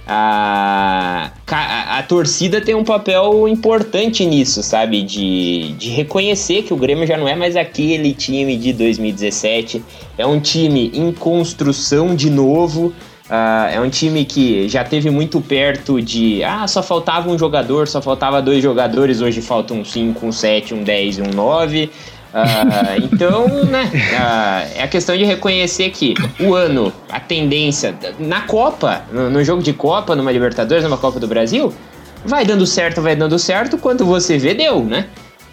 [0.07, 5.03] a, a, a, torcida tem um papel importante nisso, sabe?
[5.03, 9.83] De, de reconhecer que o Grêmio já não é mais aquele time de 2017.
[10.19, 12.93] É um time em construção de novo.
[13.27, 16.43] Uh, é um time que já teve muito perto de.
[16.43, 20.75] Ah, só faltava um jogador, só faltava dois jogadores, hoje faltam um 5, um 7,
[20.75, 21.91] um 10 e um 9.
[22.33, 28.41] Uh, então, né, uh, é a questão de reconhecer que o ano, a tendência, na
[28.43, 31.73] Copa, no, no, jogo de Copa, numa Libertadores, numa Copa do Brasil,
[32.25, 35.07] vai dando certo, vai dando certo, quando você vê, deu, né?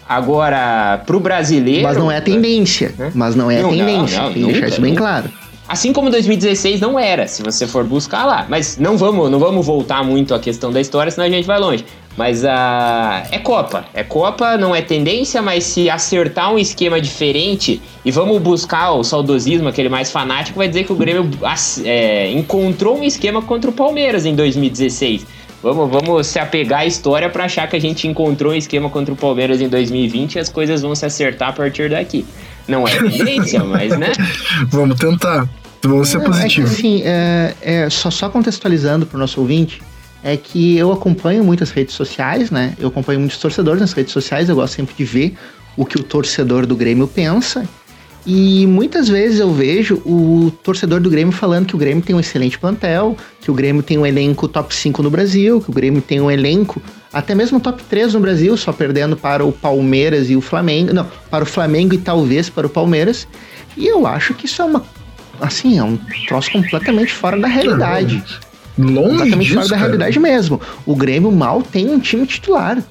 [0.08, 1.82] Agora, pro brasileiro.
[1.82, 2.92] Mas não é a tendência.
[2.98, 3.12] Né?
[3.14, 4.18] Mas não é a tendência.
[4.18, 5.30] Não, não, Tem que deixar isso bem claro.
[5.68, 8.44] Assim como 2016 não era, se você for buscar lá.
[8.48, 11.60] Mas não vamos, não vamos voltar muito à questão da história, senão a gente vai
[11.60, 11.84] longe.
[12.16, 13.84] Mas a uh, é Copa.
[13.94, 19.04] É Copa, não é tendência, mas se acertar um esquema diferente e vamos buscar o
[19.04, 21.30] saudosismo, aquele mais fanático, vai dizer que o Grêmio
[21.84, 25.26] é, encontrou um esquema contra o Palmeiras em 2016.
[25.62, 29.12] Vamos, vamos se apegar à história para achar que a gente encontrou um esquema contra
[29.12, 32.24] o Palmeiras em 2020 e as coisas vão se acertar a partir daqui.
[32.66, 34.12] Não é tendência, mas né?
[34.68, 35.48] Vamos tentar.
[35.82, 36.70] Vamos ser positivos.
[36.70, 39.82] É assim, é, é, só, só contextualizando para o nosso ouvinte,
[40.22, 42.74] é que eu acompanho muitas redes sociais, né?
[42.78, 45.34] Eu acompanho muitos torcedores nas redes sociais, eu gosto sempre de ver
[45.76, 47.66] o que o torcedor do Grêmio pensa.
[48.26, 52.20] E muitas vezes eu vejo o torcedor do Grêmio falando que o Grêmio tem um
[52.20, 56.02] excelente plantel, que o Grêmio tem um elenco top 5 no Brasil, que o Grêmio
[56.02, 60.36] tem um elenco até mesmo top 3 no Brasil, só perdendo para o Palmeiras e
[60.36, 60.92] o Flamengo.
[60.92, 63.26] Não, para o Flamengo e talvez para o Palmeiras.
[63.74, 64.84] E eu acho que isso é uma
[65.40, 65.98] assim, é um
[66.28, 68.22] troço completamente fora da realidade.
[68.80, 69.86] Longe completamente disso, fora da cara.
[69.86, 70.60] realidade mesmo.
[70.86, 72.82] O Grêmio mal tem um time titular.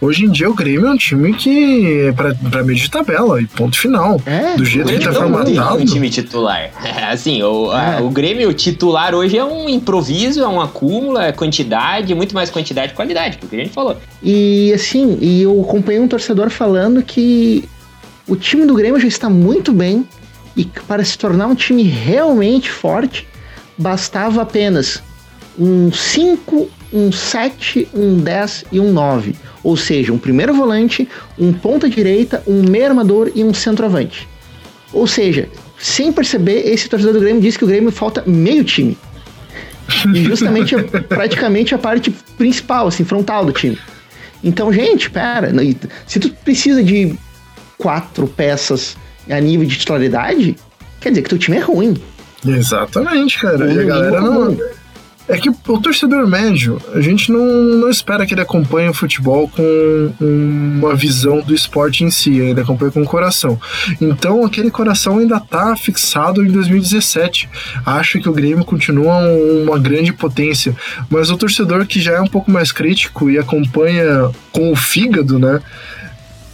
[0.00, 3.42] Hoje em dia o Grêmio é um time que é pra, pra meio de tabela
[3.42, 4.20] e ponto final.
[4.24, 5.82] É, do jeito que tá formatado.
[5.82, 6.70] um time titular.
[7.10, 8.00] Assim, o, a, é.
[8.00, 12.90] o Grêmio titular hoje é um improviso, é um acúmulo, é quantidade, muito mais quantidade
[12.90, 13.96] que qualidade, que o que a gente falou.
[14.22, 17.68] E assim, e eu acompanhei um torcedor falando que
[18.28, 20.06] o time do Grêmio já está muito bem
[20.56, 23.26] e para se tornar um time realmente forte,
[23.78, 25.02] bastava apenas
[25.58, 29.34] um 5, um 7, um 10 e um 9.
[29.62, 31.08] Ou seja, um primeiro volante,
[31.38, 34.28] um ponta direita, um meio armador e um centroavante.
[34.92, 35.48] Ou seja,
[35.78, 38.96] sem perceber, esse torcedor do Grêmio disse que o Grêmio falta meio time.
[40.14, 40.76] E justamente
[41.08, 43.78] praticamente a parte principal, assim, frontal do time.
[44.42, 45.52] Então, gente, pera,
[46.06, 47.14] se tu precisa de
[47.76, 48.96] quatro peças
[49.28, 50.56] a nível de titularidade,
[51.00, 51.96] quer dizer que teu time é ruim.
[52.46, 53.72] Exatamente, cara.
[53.72, 54.56] e a galera não.
[55.30, 59.46] É que o torcedor médio, a gente não, não espera que ele acompanhe o futebol
[59.46, 63.60] com uma visão do esporte em si, ele acompanha com o coração.
[64.00, 67.46] Então aquele coração ainda tá fixado em 2017.
[67.84, 69.18] Acha que o Grêmio continua
[69.62, 70.74] uma grande potência.
[71.10, 75.38] Mas o torcedor que já é um pouco mais crítico e acompanha com o fígado,
[75.38, 75.60] né?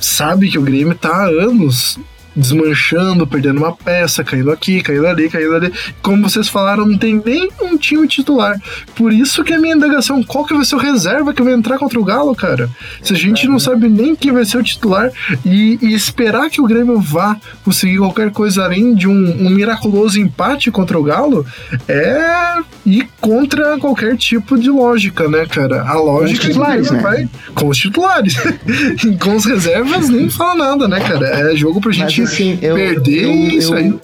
[0.00, 1.96] Sabe que o Grêmio tá há anos
[2.34, 5.72] desmanchando, perdendo uma peça, caindo aqui, caindo ali, caindo ali.
[6.02, 8.60] Como vocês falaram, não tem nem um time titular.
[8.94, 11.78] Por isso que a minha indagação, qual que vai ser o reserva que vai entrar
[11.78, 12.68] contra o Galo, cara?
[13.02, 15.10] Se a gente não sabe nem quem vai ser o titular
[15.44, 20.18] e, e esperar que o Grêmio vá conseguir qualquer coisa além de um, um miraculoso
[20.18, 21.46] empate contra o Galo,
[21.88, 25.82] é ir contra qualquer tipo de lógica, né, cara?
[25.82, 27.00] A lógica com os titulares, né?
[27.00, 28.36] vai com os titulares.
[29.22, 31.52] com os reservas nem fala nada, né, cara?
[31.52, 34.00] É jogo pra gente assim, eu, perder eu, isso eu, aí.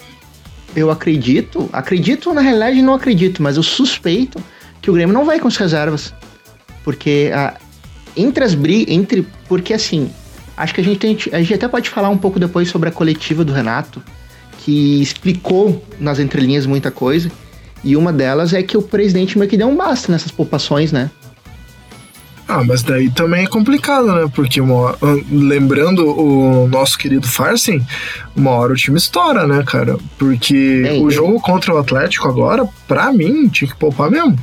[0.75, 4.43] Eu acredito, acredito na realidade não acredito, mas eu suspeito
[4.81, 6.15] que o Grêmio não vai com as reservas.
[6.85, 7.55] Porque a,
[8.17, 9.27] entre as brigas, entre.
[9.49, 10.11] Porque assim,
[10.57, 12.93] acho que a gente, tem, a gente até pode falar um pouco depois sobre a
[12.93, 14.03] coletiva do Renato,
[14.59, 17.31] que explicou nas entrelinhas muita coisa.
[17.83, 21.11] E uma delas é que o presidente meio que deu um basta nessas poupações, né?
[22.51, 24.29] Ah, mas daí também é complicado, né?
[24.35, 24.99] Porque uma,
[25.31, 27.81] lembrando o nosso querido Farsen,
[28.35, 29.97] uma hora o time estoura, né, cara?
[30.19, 31.13] Porque é, o é.
[31.13, 34.37] jogo contra o Atlético agora, pra mim, tinha que poupar mesmo.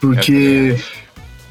[0.00, 1.03] Porque é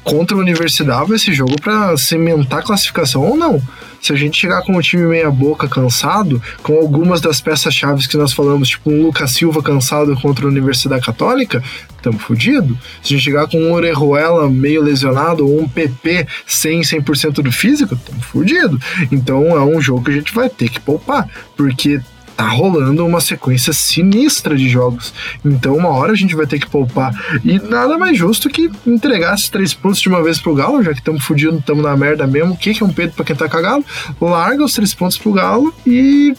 [0.04, 3.60] contra a Universidade esse jogo para cimentar a classificação ou não.
[4.00, 8.18] se a gente chegar com o time meia boca cansado, com algumas das peças-chave que
[8.18, 11.62] nós falamos, tipo um Lucas Silva cansado contra a Universidade Católica,
[11.96, 12.76] estamos fodidos.
[13.02, 17.50] Se a gente chegar com um Orejuela meio lesionado ou um PP sem 100% do
[17.50, 18.78] físico, estamos fodidos.
[19.10, 21.26] Então é um jogo que a gente vai ter que poupar,
[21.56, 21.98] porque
[22.36, 25.12] tá rolando uma sequência sinistra de jogos.
[25.44, 27.12] Então, uma hora a gente vai ter que poupar.
[27.44, 30.92] E nada mais justo que entregar esses três pontos de uma vez pro Galo, já
[30.92, 32.54] que estamos fudidos, estamos na merda mesmo.
[32.54, 33.84] O que, que é um Pedro pra quem tá cagado?
[34.20, 36.34] Larga os três pontos pro Galo e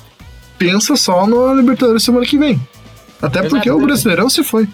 [0.57, 2.59] pensa só na Libertadores semana que vem.
[3.21, 4.67] Até porque o Brasileirão se foi.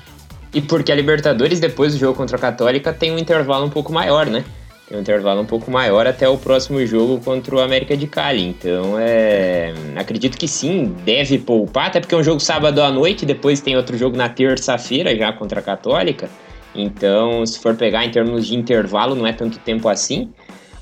[0.53, 3.93] E porque a Libertadores, depois do jogo contra a Católica, tem um intervalo um pouco
[3.93, 4.43] maior, né?
[4.91, 8.45] Um intervalo um pouco maior até o próximo jogo contra o América de Cali.
[8.45, 9.73] Então, é...
[9.95, 13.77] acredito que sim, deve poupar, até porque é um jogo sábado à noite, depois tem
[13.77, 16.29] outro jogo na terça-feira já contra a Católica.
[16.75, 20.29] Então, se for pegar em termos de intervalo, não é tanto tempo assim.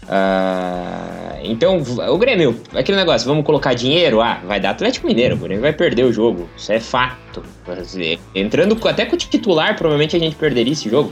[0.03, 1.77] Uh, então,
[2.09, 4.21] o Grêmio, aquele negócio, vamos colocar dinheiro?
[4.21, 7.43] Ah, vai dar Atlético Mineiro, o Grêmio vai perder o jogo, isso é fato.
[8.33, 11.11] Entrando até com o titular, provavelmente a gente perderia esse jogo.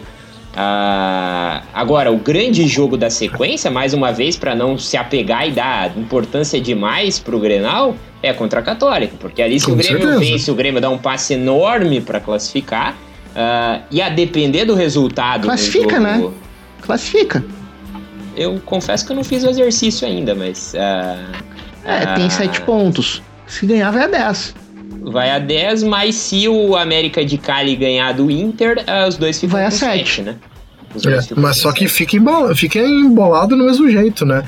[0.57, 5.51] Uh, agora, o grande jogo da sequência, mais uma vez, para não se apegar e
[5.51, 10.01] dar importância demais pro Grenal, é contra a Católica, porque ali se com o Grêmio
[10.01, 10.19] certeza.
[10.19, 12.93] vence, o Grêmio dá um passe enorme para classificar,
[13.35, 15.43] uh, e a depender do resultado.
[15.43, 16.31] Classifica, jogo, né?
[16.81, 17.45] Classifica.
[18.35, 20.73] Eu confesso que eu não fiz o exercício ainda, mas.
[20.73, 21.47] Uh,
[21.85, 23.21] é, tem sete pontos.
[23.45, 24.66] Se ganhar, vai a 10
[25.11, 29.57] vai a 10, mas se o América de Cali ganhar do Inter, os dois ficam
[29.57, 30.35] vai a 7, né?
[31.05, 34.43] É, mas só que fica, embolado, fica embolado do mesmo jeito, né?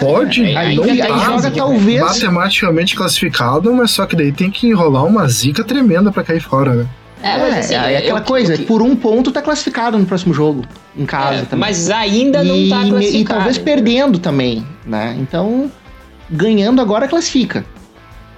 [0.00, 2.00] Pode é, aí, não aí, tá joga, talvez...
[2.00, 6.74] matematicamente classificado, mas só que daí tem que enrolar uma zica tremenda para cair fora,
[6.74, 6.86] né?
[7.22, 10.04] É, mas assim, é, é aquela eu, coisa, eu, por um ponto tá classificado no
[10.04, 10.64] próximo jogo,
[10.96, 11.60] em casa é, também.
[11.60, 13.16] Mas ainda e, não tá classificado.
[13.16, 15.16] E talvez perdendo também, né?
[15.18, 15.70] Então,
[16.28, 17.64] ganhando agora classifica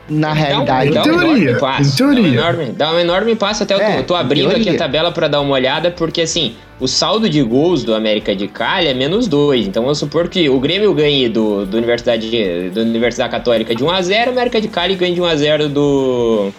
[0.08, 0.90] na realidade.
[0.90, 2.22] Dá, em teoria, um passo, em teoria.
[2.22, 3.62] Dá um enorme, dá um enorme passo.
[3.62, 6.86] Até é, eu tô, abrindo aqui a tabela para dar uma olhada, porque assim, o
[6.86, 9.66] saldo de gols do América de Cali é menos 2.
[9.66, 14.26] Então vamos supor que o Grêmio ganhe do, do, Universidade, do Universidade Católica de 1x0,
[14.26, 16.52] o América de Cali ganhe de 1x0 do,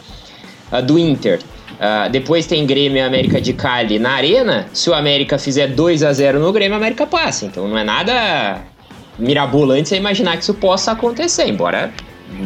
[0.71, 1.39] uh, do Inter.
[1.77, 4.67] Uh, depois tem Grêmio e América de Cali na Arena.
[4.73, 7.45] Se o América fizer 2 a 0 no Grêmio, a América passa.
[7.45, 8.61] Então não é nada
[9.19, 11.91] mirabolante você imaginar que isso possa acontecer, embora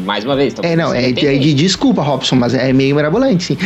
[0.06, 0.54] mais uma vez.
[0.62, 3.58] É, não, é, é de, desculpa, Robson, mas é meio mirabolante, sim.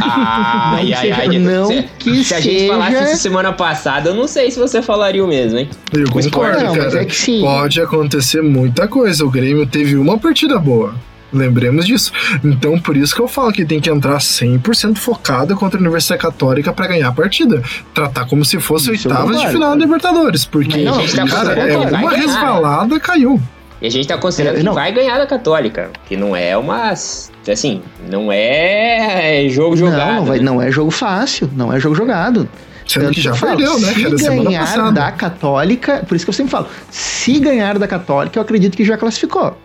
[0.00, 1.38] Ai, ai, ai.
[1.38, 4.82] Não se, que se a gente falasse isso semana passada, eu não sei se você
[4.82, 5.68] falaria o mesmo, hein?
[5.92, 7.02] Eu concordo, não, cara.
[7.02, 7.40] É que sim.
[7.40, 9.24] Pode acontecer muita coisa.
[9.24, 10.94] O Grêmio teve uma partida boa.
[11.32, 12.12] Lembremos disso.
[12.42, 16.22] Então, por isso que eu falo que tem que entrar 100% focado contra a Universidade
[16.22, 17.62] Católica para ganhar a partida.
[17.92, 20.44] Tratar como se fosse oitavas de final da Libertadores.
[20.44, 23.40] Porque, não, cara, é uma resvalada, caiu.
[23.80, 26.90] E a gente tá considerando é, que vai ganhar da Católica, que não é uma.
[26.90, 30.14] Assim, não é jogo jogado.
[30.14, 30.44] Não, vai, né?
[30.44, 32.48] não é jogo fácil, não é jogo jogado.
[32.86, 33.92] Sendo que já perdeu, né?
[33.92, 38.42] Se ganhar da Católica, por isso que eu sempre falo, se ganhar da Católica, eu
[38.42, 39.56] acredito que já classificou.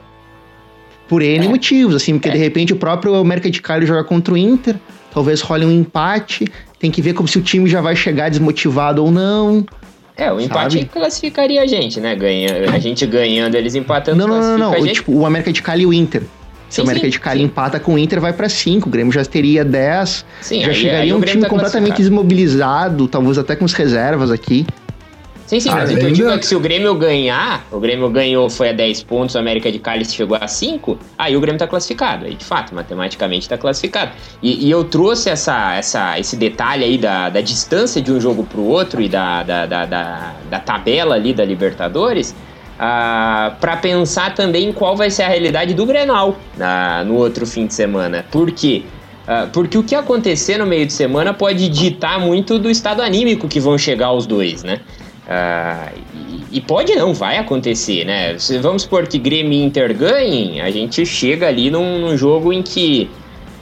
[1.08, 1.50] Por N é.
[1.50, 2.32] motivos, assim, porque é.
[2.32, 4.76] de repente o próprio América de Cali joga contra o Inter,
[5.14, 6.46] talvez role um empate,
[6.80, 9.66] tem que ver como se o time já vai chegar desmotivado ou não.
[10.16, 10.86] É, o empate sabe?
[10.86, 12.16] classificaria a gente, né?
[12.16, 14.18] Ganha, a gente ganhando, eles empatando.
[14.18, 14.80] Não, não, não, não.
[14.80, 16.24] O, tipo, o América de Cali e o Inter.
[16.70, 17.46] Se sim, o América sim, de Cali sim.
[17.46, 18.88] empata com o Inter, vai para 5.
[18.88, 20.26] O Grêmio já teria 10.
[20.42, 24.66] já aí, chegaria aí um time tá completamente desmobilizado, talvez até com as reservas aqui.
[25.52, 28.10] Sim, sim, mas o que eu digo é que se o Grêmio ganhar, o Grêmio
[28.10, 31.60] ganhou, foi a 10 pontos, o América de Cali chegou a 5, aí o Grêmio
[31.60, 32.26] tá classificado.
[32.26, 34.12] Aí, de fato, matematicamente tá classificado.
[34.42, 38.46] E, e eu trouxe essa, essa, esse detalhe aí da, da distância de um jogo
[38.46, 42.34] pro outro e da, da, da, da, da tabela ali da Libertadores,
[42.78, 47.68] Uh, para pensar também qual vai ser a realidade do Grenal uh, no outro fim
[47.68, 48.26] de semana.
[48.32, 48.82] Por quê?
[49.28, 53.48] Uh, porque o que acontecer no meio de semana pode ditar muito do estado anímico
[53.48, 54.80] que vão chegar os dois, né?
[55.32, 55.98] Uh,
[56.52, 58.38] e, e, pode não, vai acontecer, né?
[58.38, 62.52] Se, vamos supor que Grêmio e Inter ganhem, a gente chega ali num, num jogo
[62.52, 63.10] em que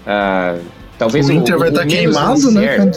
[0.01, 0.59] uh,
[0.97, 2.91] talvez o Inter o, vai estar tá queimado, né?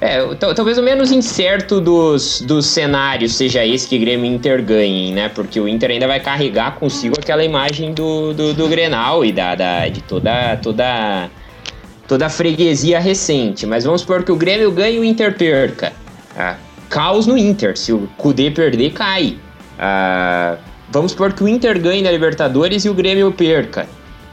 [0.00, 0.22] É,
[0.54, 5.28] talvez o menos incerto dos, dos cenários seja esse que Grêmio e Inter ganhem, né?
[5.34, 9.56] Porque o Inter ainda vai carregar consigo aquela imagem do, do, do Grenal e da,
[9.56, 11.30] da, de toda, toda,
[12.06, 13.66] toda a freguesia recente.
[13.66, 15.92] Mas vamos supor que o Grêmio ganhe e o Inter perca.
[16.36, 16.56] Ah,
[16.94, 17.76] caos no Inter.
[17.76, 19.36] Se o Kudê perder, cai.
[19.76, 20.56] Uh,
[20.90, 23.88] vamos supor que o Inter ganhe na Libertadores e o Grêmio perca.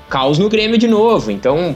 [0.08, 1.32] caos no Grêmio de novo.
[1.32, 1.76] Então,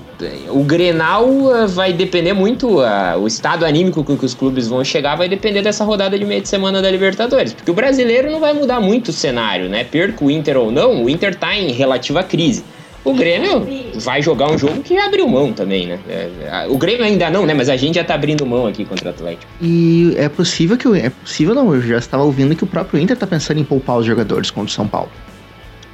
[0.49, 4.83] o Grenal uh, vai depender muito, uh, o estado anímico com que os clubes vão
[4.83, 7.51] chegar vai depender dessa rodada de meio de semana da Libertadores.
[7.51, 9.83] Porque o brasileiro não vai mudar muito o cenário, né?
[9.85, 12.63] Perca o Inter ou não, o Inter tá em relativa crise.
[13.05, 13.67] O Grêmio
[13.99, 15.99] vai jogar um jogo que abriu mão também, né?
[16.09, 17.53] É, o Grêmio ainda não, né?
[17.53, 19.45] Mas a gente já tá abrindo mão aqui contra o Atlético.
[19.61, 20.87] E é possível que.
[20.99, 23.97] É possível não, eu já estava ouvindo que o próprio Inter tá pensando em poupar
[23.97, 25.11] os jogadores contra o São Paulo.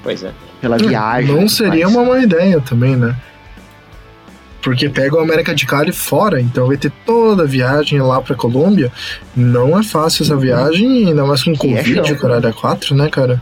[0.02, 0.32] Pois é.
[0.62, 1.36] Pela viagem.
[1.36, 3.14] Não seria uma má ideia também, né?
[4.62, 8.36] Porque pega o América de Cali fora, então vai ter toda a viagem lá pra
[8.36, 8.92] Colômbia.
[9.36, 13.42] Não é fácil essa viagem, ainda mais com Covid, é caralho, é 4, né, cara?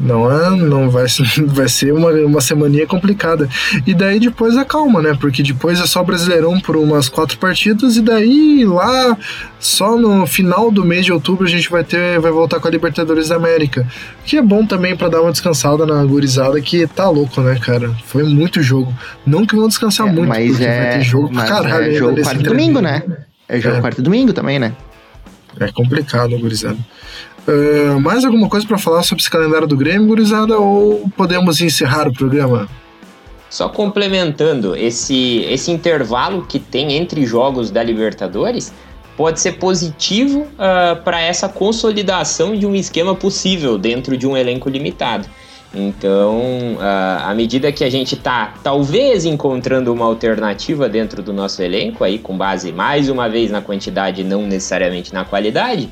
[0.00, 1.04] Não é, não vai,
[1.46, 3.48] vai ser uma, uma semaninha complicada.
[3.86, 5.16] E daí depois acalma, né?
[5.20, 9.16] Porque depois é só Brasileirão por umas quatro partidas e daí lá
[9.58, 12.70] só no final do mês de outubro a gente vai ter vai voltar com a
[12.70, 13.86] Libertadores da América.
[14.24, 17.94] Que é bom também para dar uma descansada na gurizada que tá louco, né, cara?
[18.06, 18.92] Foi muito jogo.
[19.26, 21.84] Não que vão descansar é, muito, mas porque é, vai ter jogo pra caralho.
[21.84, 23.02] É jogo quarto domingo, né?
[23.46, 23.80] É jogo é.
[23.80, 24.72] quarto domingo também, né?
[25.58, 26.78] É complicado, gurizada.
[27.48, 32.06] Uh, mais alguma coisa para falar sobre esse calendário do Grêmio, gurizada, ou podemos encerrar
[32.06, 32.68] o programa?
[33.48, 38.72] Só complementando, esse, esse intervalo que tem entre jogos da Libertadores
[39.16, 44.68] pode ser positivo uh, para essa consolidação de um esquema possível dentro de um elenco
[44.68, 45.28] limitado.
[45.74, 46.38] Então,
[46.76, 52.02] uh, à medida que a gente está talvez encontrando uma alternativa dentro do nosso elenco,
[52.02, 55.90] aí com base mais uma vez na quantidade, não necessariamente na qualidade,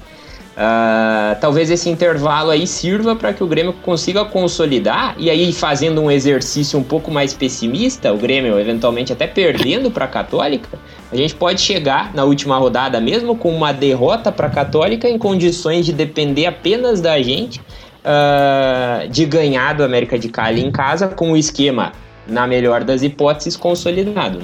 [0.58, 6.02] Uh, talvez esse intervalo aí sirva para que o Grêmio consiga consolidar e aí fazendo
[6.02, 10.76] um exercício um pouco mais pessimista, o Grêmio eventualmente até perdendo para a Católica,
[11.12, 15.16] a gente pode chegar na última rodada mesmo com uma derrota para a Católica em
[15.16, 21.06] condições de depender apenas da gente uh, de ganhar do América de Cali em casa
[21.06, 21.92] com o esquema
[22.26, 24.40] na melhor das hipóteses consolidado.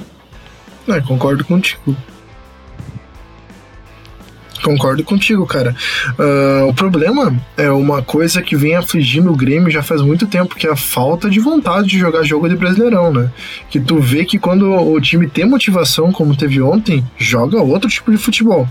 [0.87, 1.93] É, concordo contigo.
[4.65, 5.75] Concordo contigo, cara.
[6.17, 10.55] Uh, o problema é uma coisa que vem afligindo o Grêmio já faz muito tempo,
[10.55, 13.29] que é a falta de vontade de jogar jogo de Brasileirão, né?
[13.69, 18.09] Que tu vê que quando o time tem motivação, como teve ontem, joga outro tipo
[18.09, 18.67] de futebol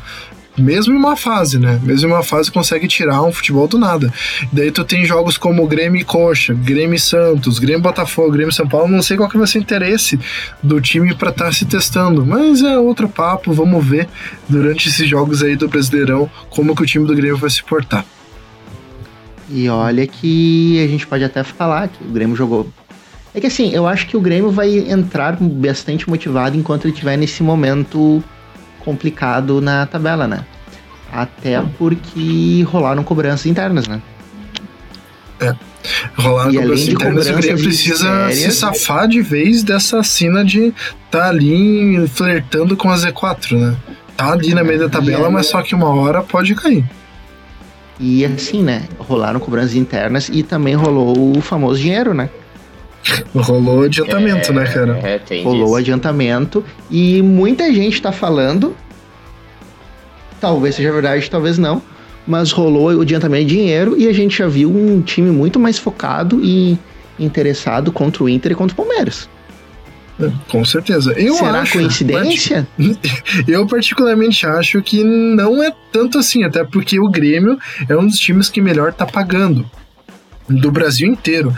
[0.56, 1.80] mesmo em uma fase, né?
[1.82, 4.12] Mesmo em uma fase consegue tirar um futebol do nada.
[4.52, 8.68] Daí tu tem jogos como Grêmio e Coxa, Grêmio e Santos, Grêmio Botafogo, Grêmio São
[8.68, 10.18] Paulo, não sei qual que vai ser o interesse
[10.62, 14.08] do time para estar tá se testando, mas é outro papo, vamos ver
[14.48, 18.04] durante esses jogos aí do Brasileirão como que o time do Grêmio vai se portar.
[19.50, 22.68] E olha que a gente pode até falar que o Grêmio jogou
[23.34, 27.16] é que assim, eu acho que o Grêmio vai entrar bastante motivado enquanto ele estiver
[27.18, 28.22] nesse momento
[28.84, 30.44] complicado na tabela, né?
[31.12, 34.02] Até porque rolaram cobranças internas, né?
[35.40, 35.54] É.
[36.16, 40.72] Rolaram e cobranças internas, o Grêmio precisa se safar de vez dessa cena de
[41.10, 43.76] tá ali flertando com a Z4, né?
[44.16, 46.84] Tá ali na meio da tabela, mas só que uma hora pode cair.
[47.98, 48.84] E assim, né?
[48.98, 52.28] Rolaram cobranças internas e também rolou o famoso dinheiro, né?
[53.34, 54.98] Rolou adiantamento, é, né, cara?
[55.02, 55.76] É, tem Rolou disso.
[55.76, 58.74] adiantamento e muita gente tá falando,
[60.40, 61.82] talvez seja verdade, talvez não,
[62.26, 65.78] mas rolou o adiantamento de dinheiro e a gente já viu um time muito mais
[65.78, 66.78] focado e
[67.18, 69.28] interessado contra o Inter e contra o Palmeiras.
[70.20, 71.12] É, com certeza.
[71.12, 72.66] Eu Será acho, coincidência?
[73.48, 78.18] Eu particularmente acho que não é tanto assim, até porque o Grêmio é um dos
[78.18, 79.68] times que melhor tá pagando
[80.48, 81.52] do Brasil inteiro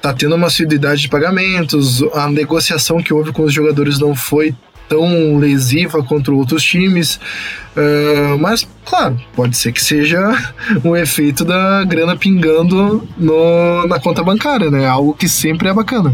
[0.00, 4.54] tá tendo uma assiduidade de pagamentos, a negociação que houve com os jogadores não foi
[4.90, 7.20] tão lesiva contra outros times.
[7.76, 10.20] Uh, mas, claro, pode ser que seja
[10.84, 14.86] um efeito da grana pingando no, na conta bancária, né?
[14.86, 16.12] Algo que sempre é bacana.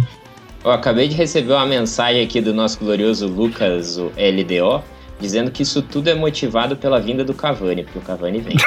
[0.63, 4.83] Eu acabei de receber uma mensagem aqui do nosso glorioso Lucas, o LDO,
[5.19, 8.57] dizendo que isso tudo é motivado pela vinda do Cavani, porque o Cavani vem.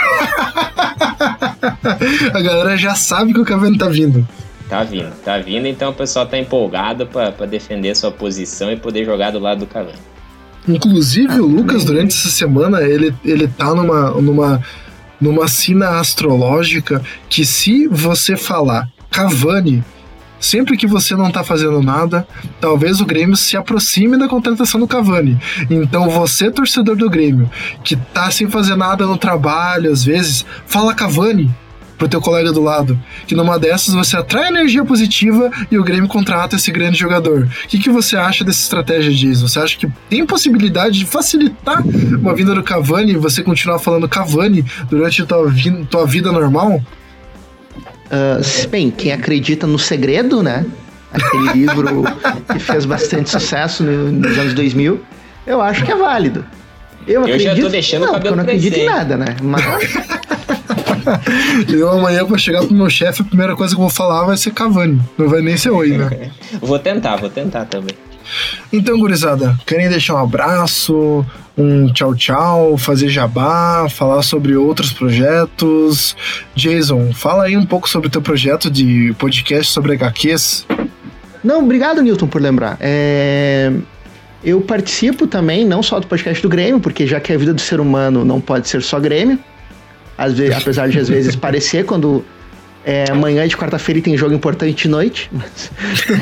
[2.33, 4.25] a galera já sabe que o Cavani tá vindo.
[4.69, 9.03] Tá vindo, tá vindo, então o pessoal tá empolgado para defender sua posição e poder
[9.03, 9.97] jogar do lado do Cavani.
[10.67, 14.63] Inclusive, o Lucas, durante essa semana, ele, ele tá numa, numa,
[15.19, 19.83] numa sina astrológica que se você falar Cavani,
[20.39, 22.27] sempre que você não tá fazendo nada,
[22.61, 25.39] talvez o Grêmio se aproxime da contratação do Cavani.
[25.67, 27.49] Então você, torcedor do Grêmio,
[27.83, 31.49] que tá sem fazer nada no trabalho, às vezes, fala Cavani
[31.99, 32.97] pro teu colega do lado.
[33.27, 37.43] Que numa dessas você atrai energia positiva e o Grêmio contrata esse grande jogador.
[37.43, 39.41] O que, que você acha dessa estratégia, Diz?
[39.41, 44.07] Você acha que tem possibilidade de facilitar uma vinda do Cavani e você continuar falando
[44.09, 46.81] Cavani durante a tua, vi tua vida normal?
[48.11, 50.65] Uh, bem, quem acredita no segredo, né?
[51.11, 52.03] aquele livro
[52.51, 55.03] que fez bastante sucesso no, nos anos 2000,
[55.45, 56.45] eu acho que é válido.
[57.07, 59.35] Eu, eu já tô deixando não, o cabelo eu não acredito em nada, né?
[59.41, 59.63] Mas...
[61.69, 64.37] eu amanhã vou chegar pro meu chefe, a primeira coisa que eu vou falar vai
[64.37, 65.01] ser Cavani.
[65.17, 66.31] Não vai nem ser oi, né?
[66.61, 67.95] vou tentar, vou tentar também.
[68.71, 71.25] Então, gurizada, querem deixar um abraço,
[71.57, 76.15] um tchau tchau, fazer jabá, falar sobre outros projetos?
[76.55, 80.65] Jason, fala aí um pouco sobre o teu projeto de podcast sobre HQs.
[81.43, 82.77] Não, obrigado, Newton, por lembrar.
[82.79, 83.71] É...
[84.43, 87.59] Eu participo também, não só do podcast do Grêmio, porque já que a vida do
[87.59, 89.37] ser humano não pode ser só Grêmio,
[90.27, 92.23] vezes, apesar de às vezes parecer quando
[92.85, 95.71] é, amanhã de quarta-feira tem jogo importante de noite, mas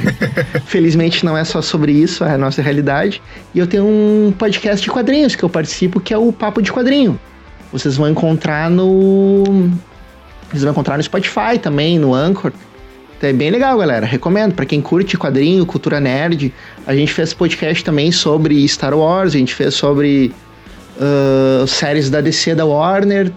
[0.66, 3.22] felizmente não é só sobre isso, é a nossa realidade.
[3.54, 6.72] E eu tenho um podcast de quadrinhos que eu participo, que é o Papo de
[6.72, 7.20] Quadrinho.
[7.72, 9.44] Vocês vão encontrar no.
[10.50, 12.52] Vocês vão encontrar no Spotify também, no Anchor.
[13.18, 14.06] Então é bem legal, galera.
[14.06, 14.54] Recomendo.
[14.54, 16.54] para quem curte quadrinho, cultura nerd.
[16.86, 20.34] A gente fez podcast também sobre Star Wars, a gente fez sobre
[20.98, 23.32] uh, séries da DC da Warner.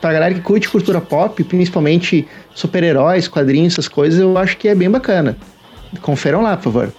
[0.00, 4.74] Pra galera que curte cultura pop, principalmente super-heróis, quadrinhos, essas coisas, eu acho que é
[4.74, 5.36] bem bacana.
[6.00, 6.92] Conferam lá, por favor.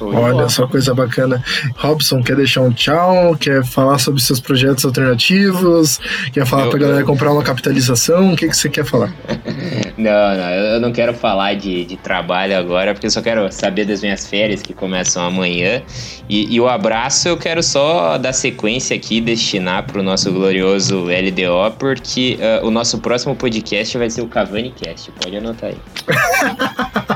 [0.00, 1.42] Olha só coisa bacana.
[1.76, 3.36] Robson, quer deixar um tchau?
[3.36, 6.00] Quer falar sobre seus projetos alternativos?
[6.32, 7.06] Quer falar eu, pra galera eu...
[7.06, 8.32] comprar uma capitalização?
[8.32, 9.14] O que, que você quer falar?
[9.96, 13.84] não, não, eu não quero falar de, de trabalho agora, porque eu só quero saber
[13.84, 15.82] das minhas férias que começam amanhã.
[16.28, 21.76] E, e o abraço eu quero só dar sequência aqui, destinar pro nosso glorioso LDO,
[21.78, 25.10] porque uh, o nosso próximo podcast vai ser o Cavani Cast.
[25.12, 25.76] Pode anotar aí.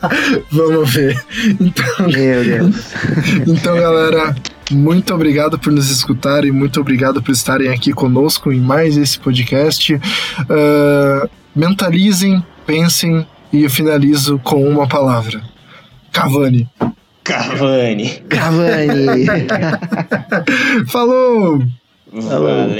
[0.51, 1.19] Vamos ver.
[1.59, 2.07] Então...
[2.07, 2.75] Meu Deus.
[3.47, 4.35] então, galera,
[4.71, 9.93] muito obrigado por nos escutarem, muito obrigado por estarem aqui conosco em mais esse podcast.
[9.95, 15.41] Uh, mentalizem, pensem e eu finalizo com uma palavra:
[16.11, 16.69] Cavani.
[17.23, 18.23] Cavani.
[18.29, 19.25] Cavani.
[20.87, 21.61] Falou!
[22.11, 22.79] Valeu.